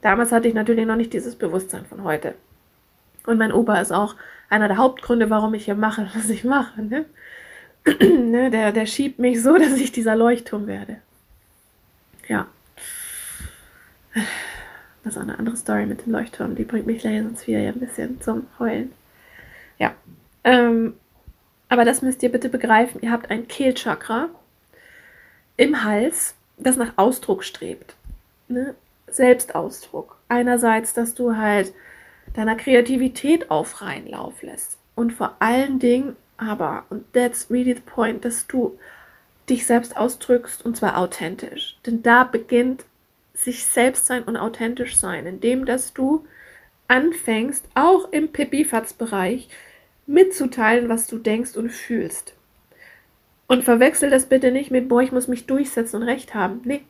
Damals 0.00 0.32
hatte 0.32 0.48
ich 0.48 0.54
natürlich 0.54 0.86
noch 0.86 0.96
nicht 0.96 1.12
dieses 1.12 1.36
Bewusstsein 1.36 1.84
von 1.84 2.02
heute. 2.02 2.34
Und 3.26 3.36
mein 3.36 3.52
Opa 3.52 3.78
ist 3.78 3.92
auch 3.92 4.16
einer 4.48 4.68
der 4.68 4.78
Hauptgründe, 4.78 5.28
warum 5.28 5.52
ich 5.52 5.66
hier 5.66 5.74
mache, 5.74 6.08
was 6.14 6.30
ich 6.30 6.44
mache. 6.44 6.80
Ne? 6.80 7.04
ne, 8.00 8.50
der, 8.50 8.72
der 8.72 8.86
schiebt 8.86 9.18
mich 9.18 9.42
so, 9.42 9.54
dass 9.58 9.74
ich 9.74 9.92
dieser 9.92 10.16
Leuchtturm 10.16 10.66
werde. 10.66 10.96
Ja. 12.26 12.46
Das 15.04 15.12
ist 15.14 15.18
auch 15.18 15.24
eine 15.24 15.38
andere 15.38 15.58
Story 15.58 15.84
mit 15.84 16.06
dem 16.06 16.12
Leuchtturm. 16.12 16.54
Die 16.54 16.64
bringt 16.64 16.86
mich 16.86 17.02
leider 17.02 17.22
sonst 17.22 17.46
wieder 17.46 17.58
ein 17.58 17.80
bisschen 17.80 18.18
zum 18.22 18.46
Heulen. 18.58 18.92
Ja. 19.80 19.94
Ähm, 20.44 20.94
aber 21.68 21.84
das 21.84 22.02
müsst 22.02 22.22
ihr 22.22 22.30
bitte 22.30 22.48
begreifen. 22.48 23.00
Ihr 23.02 23.10
habt 23.10 23.30
ein 23.30 23.48
Kehlchakra 23.48 24.28
im 25.56 25.82
Hals, 25.84 26.34
das 26.58 26.76
nach 26.76 26.92
Ausdruck 26.96 27.42
strebt. 27.42 27.94
Ne? 28.48 28.74
Selbstausdruck. 29.08 30.16
Einerseits, 30.28 30.94
dass 30.94 31.14
du 31.14 31.36
halt 31.36 31.72
deiner 32.34 32.54
Kreativität 32.54 33.50
auf 33.50 33.80
Lauf 34.06 34.42
lässt. 34.42 34.78
Und 34.94 35.12
vor 35.12 35.36
allen 35.40 35.78
Dingen 35.78 36.16
aber, 36.36 36.84
und 36.90 37.12
that's 37.12 37.50
really 37.50 37.74
the 37.74 37.80
point, 37.80 38.24
dass 38.24 38.46
du 38.46 38.78
dich 39.48 39.66
selbst 39.66 39.96
ausdrückst 39.96 40.64
und 40.64 40.76
zwar 40.76 40.98
authentisch. 40.98 41.76
Denn 41.84 42.02
da 42.02 42.24
beginnt 42.24 42.84
sich 43.34 43.64
selbst 43.64 44.06
sein 44.06 44.22
und 44.24 44.36
authentisch 44.36 44.96
sein, 44.96 45.26
indem 45.26 45.66
dass 45.66 45.92
du 45.92 46.24
anfängst, 46.88 47.66
auch 47.74 48.10
im 48.12 48.32
Pipifatz-Bereich 48.32 49.48
mitzuteilen, 50.10 50.88
was 50.88 51.06
du 51.06 51.18
denkst 51.18 51.56
und 51.56 51.70
fühlst. 51.70 52.34
Und 53.46 53.64
verwechsel 53.64 54.10
das 54.10 54.26
bitte 54.26 54.50
nicht 54.50 54.70
mit, 54.70 54.88
boah, 54.88 55.02
ich 55.02 55.12
muss 55.12 55.28
mich 55.28 55.46
durchsetzen 55.46 55.96
und 55.96 56.02
recht 56.02 56.34
haben. 56.34 56.60
Nee, 56.64 56.82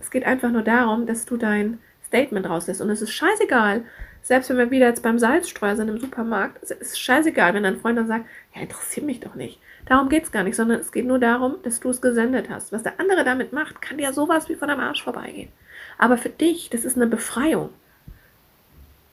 es 0.00 0.10
geht 0.10 0.24
einfach 0.24 0.50
nur 0.50 0.62
darum, 0.62 1.06
dass 1.06 1.24
du 1.24 1.36
dein 1.36 1.78
Statement 2.06 2.48
rauslässt. 2.48 2.80
Und 2.80 2.90
es 2.90 3.02
ist 3.02 3.12
scheißegal, 3.12 3.84
selbst 4.22 4.50
wenn 4.50 4.58
wir 4.58 4.70
wieder 4.70 4.88
jetzt 4.88 5.02
beim 5.02 5.18
Salzstreuer 5.18 5.76
sind 5.76 5.88
im 5.88 6.00
Supermarkt, 6.00 6.62
es 6.62 6.70
ist 6.72 7.00
scheißegal, 7.00 7.54
wenn 7.54 7.62
dein 7.62 7.78
Freund 7.78 7.98
dann 7.98 8.08
sagt, 8.08 8.26
ja, 8.54 8.62
interessiert 8.62 9.06
mich 9.06 9.20
doch 9.20 9.36
nicht. 9.36 9.60
Darum 9.86 10.08
geht 10.08 10.24
es 10.24 10.32
gar 10.32 10.42
nicht, 10.42 10.56
sondern 10.56 10.80
es 10.80 10.90
geht 10.90 11.06
nur 11.06 11.20
darum, 11.20 11.56
dass 11.62 11.78
du 11.78 11.90
es 11.90 12.00
gesendet 12.00 12.50
hast. 12.50 12.72
Was 12.72 12.82
der 12.82 12.98
andere 12.98 13.22
damit 13.22 13.52
macht, 13.52 13.80
kann 13.80 13.98
dir 13.98 14.12
sowas 14.12 14.48
wie 14.48 14.56
von 14.56 14.70
am 14.70 14.80
Arsch 14.80 15.04
vorbeigehen. 15.04 15.50
Aber 15.98 16.18
für 16.18 16.28
dich, 16.28 16.70
das 16.70 16.84
ist 16.84 16.96
eine 16.96 17.06
Befreiung. 17.06 17.70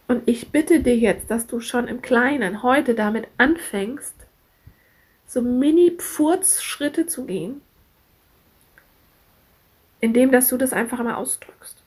Und 0.08 0.28
ich 0.28 0.52
bitte 0.52 0.82
dir 0.82 0.98
jetzt, 0.98 1.32
dass 1.32 1.48
du 1.48 1.60
schon 1.60 1.88
im 1.88 2.02
Kleinen 2.02 2.64
heute 2.64 2.94
damit 2.94 3.28
anfängst, 3.38 4.16
so 5.26 5.42
Mini-Pfurz-Schritte 5.42 7.08
zu 7.08 7.26
gehen, 7.26 7.62
indem 10.00 10.32
dass 10.32 10.50
du 10.50 10.58
das 10.58 10.74
einfach 10.74 11.02
mal 11.02 11.16
ausdrückst. 11.16 11.82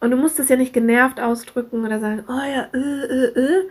Und 0.00 0.10
du 0.10 0.16
musst 0.16 0.38
es 0.38 0.48
ja 0.48 0.56
nicht 0.56 0.72
genervt 0.72 1.20
ausdrücken 1.20 1.84
oder 1.84 2.00
sagen, 2.00 2.24
oh 2.28 2.32
ja, 2.32 2.68
äh, 2.72 2.78
äh, 2.78 3.38
äh, 3.38 3.68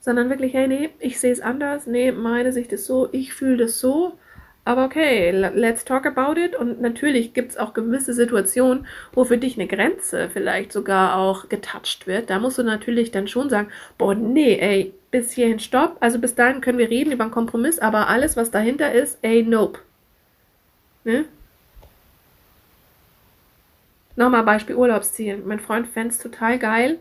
sondern 0.00 0.28
wirklich, 0.28 0.52
hey, 0.54 0.68
nee, 0.68 0.90
ich 0.98 1.18
sehe 1.18 1.32
es 1.32 1.40
anders, 1.40 1.86
nee, 1.86 2.12
meine 2.12 2.52
Sicht 2.52 2.72
ist 2.72 2.86
so, 2.86 3.08
ich 3.12 3.32
fühle 3.32 3.56
das 3.56 3.80
so 3.80 4.18
aber 4.64 4.86
okay, 4.86 5.30
let's 5.30 5.84
talk 5.84 6.06
about 6.06 6.40
it. 6.40 6.56
Und 6.56 6.80
natürlich 6.80 7.34
gibt 7.34 7.52
es 7.52 7.56
auch 7.58 7.74
gewisse 7.74 8.14
Situationen, 8.14 8.86
wo 9.12 9.24
für 9.24 9.36
dich 9.36 9.58
eine 9.58 9.66
Grenze 9.66 10.30
vielleicht 10.30 10.72
sogar 10.72 11.16
auch 11.16 11.48
getouched 11.50 12.06
wird. 12.06 12.30
Da 12.30 12.38
musst 12.38 12.58
du 12.58 12.62
natürlich 12.62 13.10
dann 13.10 13.28
schon 13.28 13.50
sagen, 13.50 13.68
boah, 13.98 14.14
nee, 14.14 14.56
ey, 14.58 14.94
bis 15.10 15.32
hierhin 15.32 15.58
stopp. 15.58 15.98
Also 16.00 16.18
bis 16.18 16.34
dahin 16.34 16.62
können 16.62 16.78
wir 16.78 16.88
reden 16.88 17.12
über 17.12 17.24
einen 17.24 17.30
Kompromiss, 17.30 17.78
aber 17.78 18.08
alles, 18.08 18.36
was 18.36 18.50
dahinter 18.50 18.92
ist, 18.92 19.18
ey, 19.20 19.42
nope. 19.42 19.80
Ne? 21.04 21.26
Nochmal 24.16 24.44
Beispiel 24.44 24.76
Urlaubsziel. 24.76 25.42
Mein 25.44 25.60
Freund 25.60 25.88
fände 25.88 26.10
es 26.10 26.18
total 26.18 26.58
geil, 26.58 26.98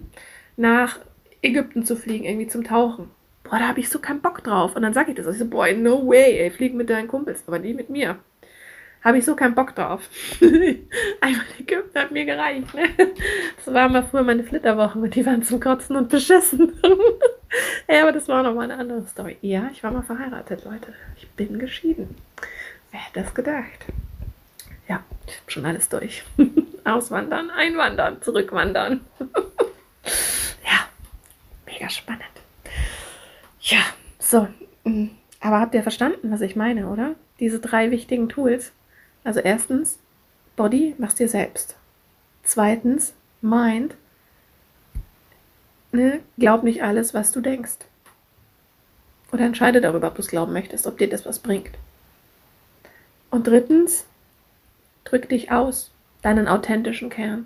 nach 0.58 0.99
Ägypten 1.41 1.86
zu 1.86 1.95
fliegen, 1.95 2.26
irgendwie 2.26 2.47
zum 2.47 2.65
Tauchen 2.65 3.10
boah, 3.43 3.60
da 3.60 3.67
habe 3.67 3.79
ich 3.79 3.89
so 3.89 3.99
keinen 3.99 4.21
Bock 4.21 4.43
drauf. 4.43 4.75
Und 4.75 4.82
dann 4.82 4.93
sage 4.93 5.12
ich 5.12 5.17
das. 5.17 5.27
Ich 5.27 5.39
so, 5.39 5.45
boah, 5.45 5.71
no 5.73 6.08
way, 6.08 6.39
ey, 6.39 6.51
flieg 6.51 6.73
mit 6.73 6.89
deinen 6.89 7.08
Kumpels, 7.08 7.43
aber 7.47 7.60
nie 7.60 7.73
mit 7.73 7.89
mir. 7.89 8.17
Habe 9.03 9.17
ich 9.17 9.25
so 9.25 9.36
keinen 9.36 9.53
Bock 9.53 9.75
drauf. 9.75 10.08
Einfach 11.21 11.60
Ägypten 11.60 11.99
hat 11.99 12.12
mir 12.12 12.23
gereicht. 12.23 12.73
Ne? 12.73 12.84
Das 13.58 13.73
waren 13.73 13.91
mal 13.91 14.03
früher 14.03 14.23
meine 14.23 14.43
Flitterwochen 14.43 15.01
und 15.01 15.13
die 15.13 15.25
waren 15.25 15.43
zum 15.43 15.60
Kotzen 15.60 15.97
und 15.97 16.08
beschissen. 16.08 16.71
ja, 17.89 18.03
aber 18.03 18.13
das 18.13 18.29
war 18.29 18.43
nochmal 18.43 18.71
eine 18.71 18.79
andere 18.79 19.06
Story. 19.08 19.38
Ja, 19.41 19.69
ich 19.73 19.84
war 19.84 19.91
mal 19.91 20.03
verheiratet, 20.03 20.63
Leute. 20.63 20.93
Ich 21.17 21.29
bin 21.32 21.60
geschieden. 21.60 22.15
Wer 22.91 23.01
hätte 23.01 23.23
das 23.23 23.34
gedacht? 23.34 23.86
Ja, 24.88 25.03
schon 25.47 25.65
alles 25.65 25.89
durch. 25.89 26.23
Auswandern, 26.86 27.49
einwandern, 27.49 28.21
zurückwandern. 28.21 29.01
ja, 30.63 30.88
mega 31.65 31.89
spannend. 31.89 32.23
Ja, 33.63 33.82
so. 34.19 34.47
Mm, 34.84 35.08
aber 35.39 35.60
habt 35.60 35.73
ihr 35.73 35.84
verstanden, 35.84 36.32
was 36.32 36.41
ich 36.41 36.56
meine, 36.56 36.88
oder? 36.88 37.15
Diese 37.39 37.60
drei 37.60 37.91
wichtigen 37.91 38.30
Tools. 38.30 38.73
Also 39.23 39.39
erstens, 39.39 39.99
Body, 40.56 40.95
machst 40.97 41.19
dir 41.19 41.30
selbst. 41.30 41.76
Zweitens, 42.43 43.13
Mind, 43.41 43.95
ne, 45.91 46.19
glaub 46.38 46.63
nicht 46.63 46.84
alles, 46.84 47.13
was 47.13 47.32
du 47.32 47.39
denkst. 47.39 47.78
Oder 49.32 49.45
entscheide 49.45 49.82
darüber, 49.82 50.08
ob 50.08 50.15
du 50.15 50.21
es 50.21 50.28
glauben 50.28 50.54
möchtest, 50.54 50.86
ob 50.86 50.97
dir 50.97 51.10
das 51.10 51.26
was 51.26 51.39
bringt. 51.39 51.71
Und 53.32 53.47
drittens, 53.47 54.06
drück 55.06 55.30
dich 55.30 55.52
aus, 55.52 55.91
deinen 56.21 56.47
authentischen 56.47 57.10
Kern. 57.10 57.45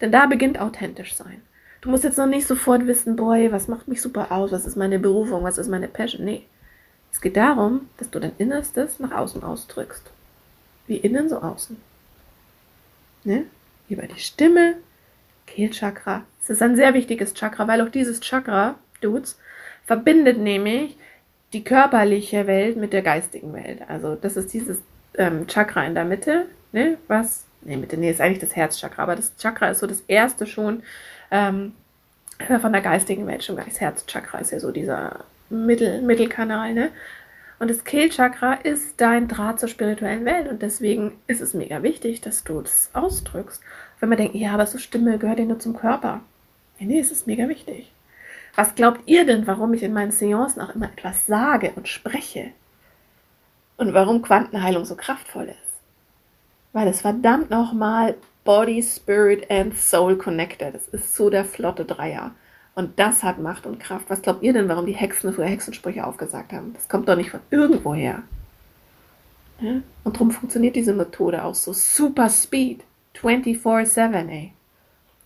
Denn 0.00 0.12
da 0.12 0.26
beginnt 0.26 0.60
authentisch 0.60 1.14
sein. 1.14 1.40
Du 1.82 1.90
musst 1.90 2.04
jetzt 2.04 2.16
noch 2.16 2.26
nicht 2.26 2.46
sofort 2.46 2.86
wissen, 2.86 3.16
boy, 3.16 3.50
was 3.50 3.66
macht 3.66 3.88
mich 3.88 4.00
super 4.00 4.30
aus, 4.30 4.52
was 4.52 4.66
ist 4.66 4.76
meine 4.76 5.00
Berufung, 5.00 5.42
was 5.42 5.58
ist 5.58 5.68
meine 5.68 5.88
Passion. 5.88 6.24
Nee. 6.24 6.46
Es 7.12 7.20
geht 7.20 7.36
darum, 7.36 7.88
dass 7.98 8.08
du 8.08 8.20
dein 8.20 8.32
Innerstes 8.38 9.00
nach 9.00 9.10
außen 9.10 9.42
ausdrückst. 9.42 10.10
Wie 10.86 10.96
innen, 10.96 11.28
so 11.28 11.40
außen. 11.40 11.76
Ne? 13.24 13.46
Über 13.88 14.06
die 14.06 14.20
Stimme, 14.20 14.76
Kehlchakra. 15.46 16.22
Es 16.40 16.50
ist 16.50 16.62
ein 16.62 16.76
sehr 16.76 16.94
wichtiges 16.94 17.34
Chakra, 17.34 17.66
weil 17.66 17.80
auch 17.80 17.90
dieses 17.90 18.20
Chakra, 18.20 18.76
Dudes, 19.00 19.38
verbindet 19.84 20.38
nämlich 20.38 20.96
die 21.52 21.64
körperliche 21.64 22.46
Welt 22.46 22.76
mit 22.76 22.92
der 22.92 23.02
geistigen 23.02 23.52
Welt. 23.52 23.80
Also 23.88 24.14
das 24.14 24.36
ist 24.36 24.54
dieses 24.54 24.78
ähm, 25.14 25.48
Chakra 25.48 25.84
in 25.84 25.94
der 25.94 26.04
Mitte, 26.04 26.46
ne, 26.70 26.96
was, 27.08 27.44
ne, 27.62 27.76
Mitte, 27.76 27.96
nee, 27.96 28.10
ist 28.10 28.20
eigentlich 28.20 28.38
das 28.38 28.56
Herzchakra, 28.56 29.02
aber 29.02 29.16
das 29.16 29.36
Chakra 29.36 29.70
ist 29.70 29.80
so 29.80 29.86
das 29.88 30.02
erste 30.06 30.46
schon, 30.46 30.82
ähm, 31.32 31.72
von 32.60 32.72
der 32.72 32.82
geistigen 32.82 33.26
Welt 33.26 33.42
schon 33.42 33.56
das 33.56 33.80
Herzchakra 33.80 34.38
ist 34.38 34.52
ja 34.52 34.60
so 34.60 34.70
dieser 34.70 35.24
Mittel, 35.50 36.02
Mittelkanal, 36.02 36.74
ne? 36.74 36.90
Und 37.58 37.70
das 37.70 37.84
Kehlchakra 37.84 38.54
ist 38.54 39.00
dein 39.00 39.28
Draht 39.28 39.60
zur 39.60 39.68
spirituellen 39.68 40.24
Welt 40.24 40.48
und 40.48 40.62
deswegen 40.62 41.12
ist 41.28 41.40
es 41.40 41.54
mega 41.54 41.82
wichtig, 41.84 42.20
dass 42.20 42.42
du 42.42 42.60
das 42.60 42.90
ausdrückst. 42.92 43.62
Wenn 44.00 44.08
man 44.08 44.18
denkt, 44.18 44.34
ja, 44.34 44.52
aber 44.52 44.66
so 44.66 44.78
Stimme 44.78 45.16
gehört 45.18 45.38
ja 45.38 45.44
nur 45.44 45.60
zum 45.60 45.76
Körper. 45.76 46.22
Nee, 46.78 46.86
nee, 46.86 46.98
es 46.98 47.12
ist 47.12 47.28
mega 47.28 47.48
wichtig. 47.48 47.92
Was 48.56 48.74
glaubt 48.74 49.02
ihr 49.06 49.24
denn, 49.24 49.46
warum 49.46 49.72
ich 49.74 49.84
in 49.84 49.92
meinen 49.92 50.10
Seancen 50.10 50.60
auch 50.60 50.74
immer 50.74 50.86
etwas 50.86 51.26
sage 51.26 51.72
und 51.76 51.86
spreche? 51.86 52.50
Und 53.76 53.94
warum 53.94 54.22
Quantenheilung 54.22 54.84
so 54.84 54.96
kraftvoll 54.96 55.46
ist? 55.46 55.72
Weil 56.72 56.88
es 56.88 57.00
verdammt 57.00 57.50
nochmal 57.50 58.16
Body, 58.44 58.82
Spirit 58.82 59.50
and 59.50 59.76
Soul 59.76 60.16
connected. 60.16 60.74
Das 60.74 60.88
ist 60.88 61.14
so 61.14 61.30
der 61.30 61.44
flotte 61.44 61.84
Dreier. 61.84 62.32
Und 62.74 62.98
das 62.98 63.22
hat 63.22 63.38
Macht 63.38 63.66
und 63.66 63.78
Kraft. 63.78 64.08
Was 64.08 64.22
glaubt 64.22 64.42
ihr 64.42 64.52
denn, 64.52 64.68
warum 64.68 64.86
die 64.86 64.94
Hexen 64.94 65.32
früher 65.32 65.46
Hexensprüche 65.46 66.06
aufgesagt 66.06 66.52
haben? 66.52 66.72
Das 66.74 66.88
kommt 66.88 67.08
doch 67.08 67.16
nicht 67.16 67.30
von 67.30 67.40
irgendwoher. 67.50 68.22
Ja? 69.60 69.82
Und 70.04 70.16
darum 70.16 70.30
funktioniert 70.30 70.74
diese 70.74 70.94
Methode 70.94 71.44
auch 71.44 71.54
so 71.54 71.72
super 71.72 72.28
speed. 72.30 72.82
Du 73.14 73.28
24-7, 73.28 74.28
ey. 74.28 74.52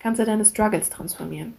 Kannst 0.00 0.20
du 0.20 0.24
deine 0.24 0.44
Struggles 0.44 0.90
transformieren. 0.90 1.55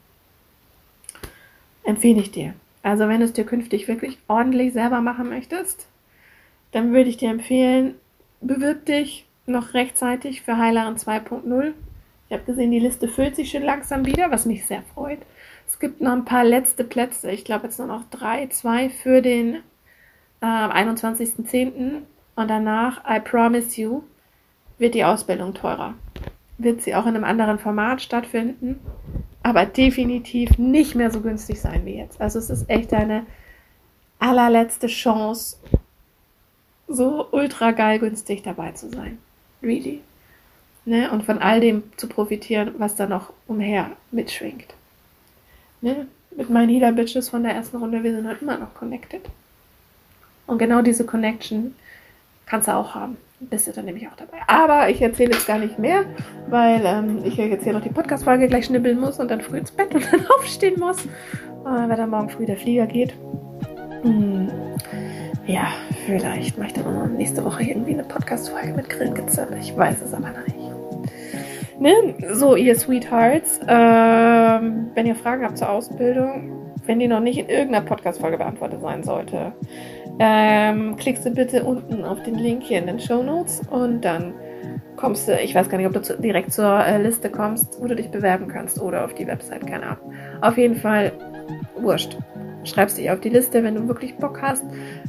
Empfehle 1.83 2.19
ich 2.19 2.31
dir. 2.31 2.53
Also 2.83 3.07
wenn 3.07 3.19
du 3.19 3.25
es 3.25 3.33
dir 3.33 3.45
künftig 3.45 3.87
wirklich 3.87 4.17
ordentlich 4.27 4.73
selber 4.73 5.01
machen 5.01 5.29
möchtest, 5.29 5.87
dann 6.71 6.93
würde 6.93 7.09
ich 7.09 7.17
dir 7.17 7.29
empfehlen, 7.29 7.95
bewirb 8.41 8.85
dich 8.85 9.26
noch 9.47 9.73
rechtzeitig 9.73 10.41
für 10.41 10.57
Heilerin 10.57 10.95
2.0. 10.95 11.73
Ich 12.27 12.33
habe 12.33 12.43
gesehen, 12.43 12.71
die 12.71 12.79
Liste 12.79 13.07
füllt 13.07 13.35
sich 13.35 13.51
schon 13.51 13.63
langsam 13.63 14.05
wieder, 14.05 14.29
was 14.31 14.45
mich 14.45 14.65
sehr 14.65 14.83
freut. 14.93 15.19
Es 15.67 15.79
gibt 15.79 16.01
noch 16.01 16.11
ein 16.11 16.25
paar 16.25 16.43
letzte 16.43 16.83
Plätze. 16.83 17.31
Ich 17.31 17.45
glaube 17.45 17.65
jetzt 17.65 17.79
nur 17.79 17.87
noch 17.87 18.03
drei, 18.09 18.47
zwei 18.47 18.89
für 18.89 19.21
den 19.21 19.55
äh, 20.41 20.45
21.10. 20.45 22.01
Und 22.35 22.49
danach, 22.49 23.03
I 23.09 23.19
promise 23.19 23.79
you, 23.79 24.03
wird 24.77 24.93
die 24.93 25.05
Ausbildung 25.05 25.53
teurer. 25.53 25.93
Wird 26.57 26.81
sie 26.81 26.95
auch 26.95 27.05
in 27.05 27.15
einem 27.15 27.23
anderen 27.23 27.59
Format 27.59 28.01
stattfinden, 28.01 28.79
aber 29.43 29.65
definitiv 29.65 30.57
nicht 30.57 30.95
mehr 30.95 31.11
so 31.11 31.21
günstig 31.21 31.61
sein 31.61 31.85
wie 31.85 31.97
jetzt. 31.97 32.19
Also 32.19 32.39
es 32.39 32.49
ist 32.49 32.69
echt 32.69 32.93
eine 32.93 33.25
allerletzte 34.19 34.87
Chance, 34.87 35.57
so 36.87 37.27
ultra 37.31 37.71
geil 37.71 37.99
günstig 37.99 38.43
dabei 38.43 38.71
zu 38.71 38.89
sein. 38.89 39.17
Really. 39.61 40.01
Ne? 40.85 41.11
Und 41.11 41.23
von 41.23 41.39
all 41.39 41.59
dem 41.59 41.83
zu 41.97 42.07
profitieren, 42.07 42.75
was 42.77 42.95
da 42.95 43.07
noch 43.07 43.33
umher 43.47 43.91
mitschwingt. 44.11 44.73
Ne? 45.81 46.07
Mit 46.35 46.49
meinen 46.49 46.69
Healer 46.69 46.91
Bitches 46.91 47.29
von 47.29 47.43
der 47.43 47.53
ersten 47.53 47.77
Runde, 47.77 48.03
wir 48.03 48.15
sind 48.15 48.27
halt 48.27 48.41
immer 48.41 48.57
noch 48.57 48.73
connected. 48.73 49.21
Und 50.45 50.59
genau 50.59 50.81
diese 50.81 51.05
Connection 51.05 51.75
kannst 52.45 52.67
du 52.67 52.75
auch 52.75 52.95
haben. 52.95 53.17
Bist 53.39 53.67
du 53.67 53.71
dann 53.71 53.85
nämlich 53.85 54.07
auch 54.07 54.15
dabei. 54.15 54.39
Aber 54.47 54.89
ich 54.89 54.99
erzähle 54.99 55.33
jetzt 55.33 55.45
gar 55.45 55.59
nicht 55.59 55.77
mehr, 55.77 56.05
weil 56.49 56.81
ähm, 56.85 57.21
ich 57.23 57.37
jetzt 57.37 57.65
hier 57.65 57.73
noch 57.73 57.83
die 57.83 57.89
Podcast-Folge 57.89 58.47
gleich 58.47 58.65
schnibbeln 58.65 58.99
muss 58.99 59.19
und 59.19 59.29
dann 59.29 59.41
früh 59.41 59.57
ins 59.57 59.69
Bett 59.69 59.93
und 59.93 60.11
dann 60.11 60.25
aufstehen 60.39 60.79
muss, 60.79 61.05
äh, 61.05 61.09
weil 61.65 61.97
dann 61.97 62.09
morgen 62.09 62.29
früh 62.29 62.47
der 62.47 62.57
Flieger 62.57 62.87
geht. 62.87 63.13
Hm. 64.01 64.49
Ja, 65.45 65.71
vielleicht 66.07 66.57
mache 66.57 66.69
ich 66.69 66.73
dann 66.73 67.17
nächste 67.17 67.43
Woche 67.43 67.63
irgendwie 67.63 67.93
eine 67.93 68.03
Podcast-Folge 68.03 68.73
mit 68.73 68.89
Grillengezirpe. 68.89 69.57
Ich 69.59 69.75
weiß 69.75 70.01
es 70.01 70.13
aber 70.13 70.29
noch 70.29 70.47
nicht. 70.47 70.57
Ne? 71.79 72.15
So, 72.33 72.55
ihr 72.55 72.75
Sweethearts, 72.75 73.59
ähm, 73.67 74.87
wenn 74.95 75.05
ihr 75.05 75.15
Fragen 75.15 75.43
habt 75.43 75.57
zur 75.57 75.69
Ausbildung, 75.69 76.73
wenn 76.85 76.99
die 76.99 77.09
noch 77.09 77.19
nicht 77.19 77.37
in 77.37 77.49
irgendeiner 77.49 77.85
Podcast-Folge 77.85 78.37
beantwortet 78.37 78.81
sein 78.81 79.03
sollte, 79.03 79.51
ähm, 80.19 80.95
klickst 80.95 81.25
du 81.25 81.31
bitte 81.31 81.63
unten 81.63 82.05
auf 82.05 82.23
den 82.23 82.35
Link 82.35 82.63
hier 82.63 82.79
in 82.79 82.87
den 82.87 82.99
Show 82.99 83.21
Notes 83.21 83.61
und 83.69 84.01
dann 84.05 84.33
kommst 84.95 85.27
du, 85.27 85.37
ich 85.37 85.53
weiß 85.53 85.67
gar 85.69 85.77
nicht, 85.77 85.87
ob 85.87 85.93
du 85.93 86.01
zu, 86.01 86.17
direkt 86.17 86.53
zur 86.53 86.85
äh, 86.85 87.01
Liste 87.01 87.29
kommst, 87.29 87.81
wo 87.81 87.87
du 87.87 87.95
dich 87.95 88.09
bewerben 88.09 88.47
kannst 88.47 88.81
oder 88.81 89.03
auf 89.03 89.13
die 89.13 89.27
Website, 89.27 89.67
keine 89.67 89.83
Ahnung. 89.83 90.13
Auf 90.41 90.57
jeden 90.57 90.77
Fall, 90.77 91.11
wurscht. 91.77 92.17
Schreibst 92.63 92.97
dich 92.97 93.09
auf 93.11 93.19
die 93.19 93.29
Liste, 93.29 93.63
wenn 93.63 93.75
du 93.75 93.87
wirklich 93.87 94.17
Bock 94.17 94.41
hast, 94.41 94.63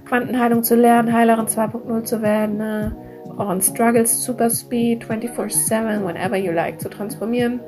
Quantenheilung 0.07 0.63
zu 0.63 0.77
lernen, 0.77 1.13
Heilerin 1.13 1.47
2.0 1.47 2.05
zu 2.05 2.23
werden, 2.23 2.59
ne? 2.59 2.97
on 3.39 3.61
Struggles 3.61 4.25
Super 4.25 4.51
Speed 4.51 5.05
24-7, 5.05 6.05
whenever 6.05 6.37
you 6.37 6.53
like, 6.53 6.81
zu 6.81 6.89
transformieren. 6.89 7.61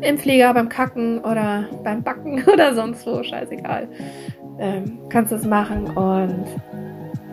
Im 0.00 0.18
Flieger, 0.18 0.52
beim 0.54 0.68
Kacken 0.68 1.20
oder 1.20 1.68
beim 1.82 2.02
Backen 2.02 2.42
oder 2.52 2.74
sonst 2.74 3.06
wo, 3.06 3.22
scheißegal. 3.22 3.88
Ähm, 4.58 4.98
kannst 5.08 5.32
du 5.32 5.36
es 5.36 5.44
machen 5.44 5.86
und 5.96 6.46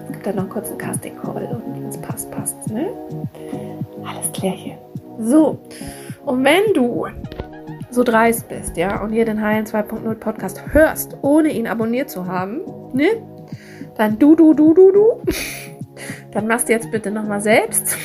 es 0.06 0.12
gibt 0.12 0.26
dann 0.26 0.36
noch 0.36 0.44
einen 0.44 0.52
kurzen 0.52 0.78
Casting-Call 0.78 1.46
und 1.46 1.76
wenn 1.76 1.88
es 1.88 1.98
passt, 1.98 2.30
passt. 2.32 2.70
Ne? 2.70 2.88
Alles 4.06 4.32
klärchen. 4.34 4.78
So, 5.20 5.60
und 6.26 6.44
wenn 6.44 6.74
du 6.74 7.08
so 7.94 8.04
dreist 8.04 8.50
bist, 8.50 8.78
ja, 8.78 9.02
und 9.02 9.12
hier 9.12 9.26
den 9.26 9.42
Heilen 9.42 9.66
2.0 9.66 10.16
Podcast 10.16 10.62
hörst, 10.74 11.18
ohne 11.22 11.50
ihn 11.50 11.68
abonniert 11.68 12.10
zu 12.10 12.28
haben, 12.28 12.62
ne? 12.94 13.08
Dann 13.96 14.18
du, 14.18 14.36
du, 14.36 14.54
du, 14.54 14.74
du, 14.74 14.92
du. 14.92 15.22
Dann 16.32 16.48
machst 16.48 16.68
du 16.68 16.74
jetzt 16.74 16.90
bitte 16.90 17.12
nochmal 17.12 17.42
selbst 17.42 17.96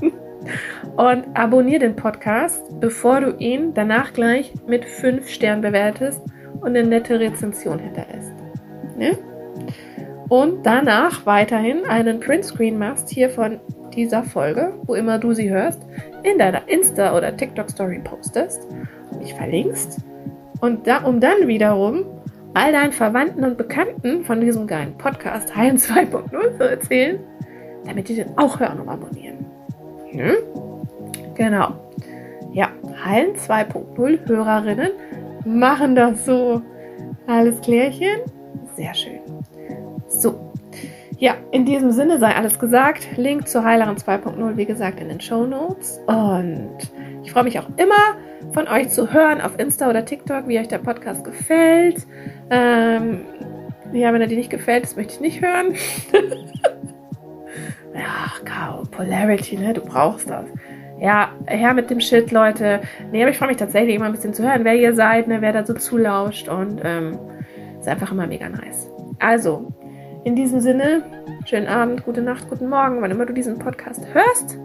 und 0.96 1.24
abonnier 1.32 1.78
den 1.78 1.96
Podcast, 1.96 2.62
bevor 2.78 3.22
du 3.22 3.36
ihn 3.38 3.72
danach 3.72 4.12
gleich 4.12 4.52
mit 4.66 4.84
5 4.84 5.26
Sternen 5.28 5.62
bewertest 5.62 6.20
und 6.60 6.76
eine 6.76 6.84
nette 6.84 7.18
Rezension 7.18 7.78
hinterlässt. 7.78 8.32
Ne? 8.98 9.16
Und 10.28 10.66
danach 10.66 11.24
weiterhin 11.24 11.86
einen 11.86 12.20
Printscreen 12.20 12.78
machst 12.78 13.08
hier 13.08 13.30
von 13.30 13.60
dieser 13.94 14.22
Folge, 14.22 14.74
wo 14.84 14.94
immer 14.94 15.18
du 15.18 15.32
sie 15.32 15.50
hörst, 15.50 15.80
in 16.24 16.38
deiner 16.38 16.62
Insta- 16.68 17.16
oder 17.16 17.36
TikTok-Story 17.36 18.00
postest, 18.02 18.66
mich 19.18 19.34
verlinkst 19.34 20.00
und 20.60 20.86
da, 20.86 21.04
um 21.04 21.20
dann 21.20 21.46
wiederum 21.46 22.04
all 22.54 22.72
deinen 22.72 22.92
Verwandten 22.92 23.44
und 23.44 23.58
Bekannten 23.58 24.24
von 24.24 24.40
diesem 24.40 24.66
geilen 24.66 24.96
Podcast 24.96 25.54
Heilen 25.54 25.76
2.0 25.76 26.56
zu 26.56 26.68
erzählen, 26.68 27.20
damit 27.84 28.08
die 28.08 28.16
den 28.16 28.36
auch 28.38 28.58
hören 28.58 28.80
und 28.80 28.88
abonnieren. 28.88 29.44
Hm? 30.10 30.36
Genau. 31.34 31.74
Ja, 32.52 32.70
Heilen 33.04 33.34
2.0 33.34 34.28
Hörerinnen 34.28 34.92
machen 35.44 35.94
das 35.94 36.24
so. 36.24 36.62
Alles 37.26 37.60
klärchen? 37.60 38.20
Sehr 38.76 38.94
schön. 38.94 39.20
So. 40.08 40.53
Ja, 41.18 41.34
in 41.52 41.64
diesem 41.64 41.92
Sinne 41.92 42.18
sei 42.18 42.34
alles 42.34 42.58
gesagt. 42.58 43.16
Link 43.16 43.48
zur 43.48 43.64
Heilerin 43.64 43.96
2.0, 43.96 44.56
wie 44.56 44.66
gesagt, 44.66 45.00
in 45.00 45.08
den 45.08 45.20
Show 45.20 45.46
Notes. 45.46 46.00
Und 46.06 46.76
ich 47.22 47.32
freue 47.32 47.44
mich 47.44 47.58
auch 47.58 47.68
immer 47.76 48.18
von 48.52 48.68
euch 48.68 48.88
zu 48.90 49.12
hören 49.12 49.40
auf 49.40 49.58
Insta 49.58 49.88
oder 49.88 50.04
TikTok, 50.04 50.48
wie 50.48 50.58
euch 50.58 50.68
der 50.68 50.78
Podcast 50.78 51.24
gefällt. 51.24 52.06
Ähm, 52.50 53.22
ja, 53.92 54.12
wenn 54.12 54.20
er 54.20 54.26
dir 54.26 54.36
nicht 54.36 54.50
gefällt, 54.50 54.84
das 54.84 54.96
möchte 54.96 55.14
ich 55.14 55.20
nicht 55.20 55.40
hören. 55.40 55.74
Ach, 57.96 58.44
Caro, 58.44 58.82
Polarity, 58.90 59.56
ne? 59.56 59.72
Du 59.72 59.80
brauchst 59.80 60.28
das. 60.28 60.46
Ja, 61.00 61.32
her 61.46 61.74
mit 61.74 61.90
dem 61.90 62.00
Shit, 62.00 62.30
Leute. 62.30 62.80
Nee, 63.12 63.22
aber 63.22 63.30
ich 63.30 63.38
freue 63.38 63.48
mich 63.48 63.56
tatsächlich 63.56 63.94
immer 63.94 64.06
ein 64.06 64.12
bisschen 64.12 64.34
zu 64.34 64.42
hören, 64.42 64.64
wer 64.64 64.74
ihr 64.74 64.94
seid, 64.94 65.28
ne, 65.28 65.40
wer 65.40 65.52
da 65.52 65.64
so 65.64 65.74
zulauscht 65.74 66.48
und 66.48 66.80
ähm, 66.84 67.18
ist 67.78 67.88
einfach 67.88 68.10
immer 68.12 68.26
mega 68.26 68.48
nice. 68.48 68.90
Also, 69.18 69.72
in 70.24 70.34
diesem 70.34 70.60
Sinne, 70.60 71.02
schönen 71.46 71.68
Abend, 71.68 72.04
gute 72.04 72.22
Nacht, 72.22 72.48
guten 72.48 72.68
Morgen, 72.68 73.00
wann 73.02 73.10
immer 73.10 73.26
du 73.26 73.32
diesen 73.32 73.58
Podcast 73.58 74.02
hörst. 74.12 74.58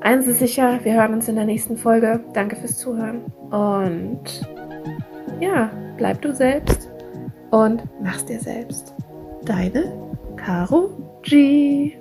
Eins 0.00 0.26
ist 0.26 0.38
sicher, 0.38 0.78
wir 0.84 0.94
hören 0.94 1.14
uns 1.14 1.28
in 1.28 1.34
der 1.34 1.46
nächsten 1.46 1.76
Folge. 1.76 2.20
Danke 2.34 2.56
fürs 2.56 2.78
Zuhören 2.78 3.22
und 3.50 4.46
ja, 5.40 5.70
bleib 5.96 6.22
du 6.22 6.34
selbst 6.34 6.90
und 7.50 7.82
mach's 8.02 8.24
dir 8.24 8.40
selbst. 8.40 8.94
Deine 9.44 9.92
Caro 10.36 10.90
G. 11.22 11.96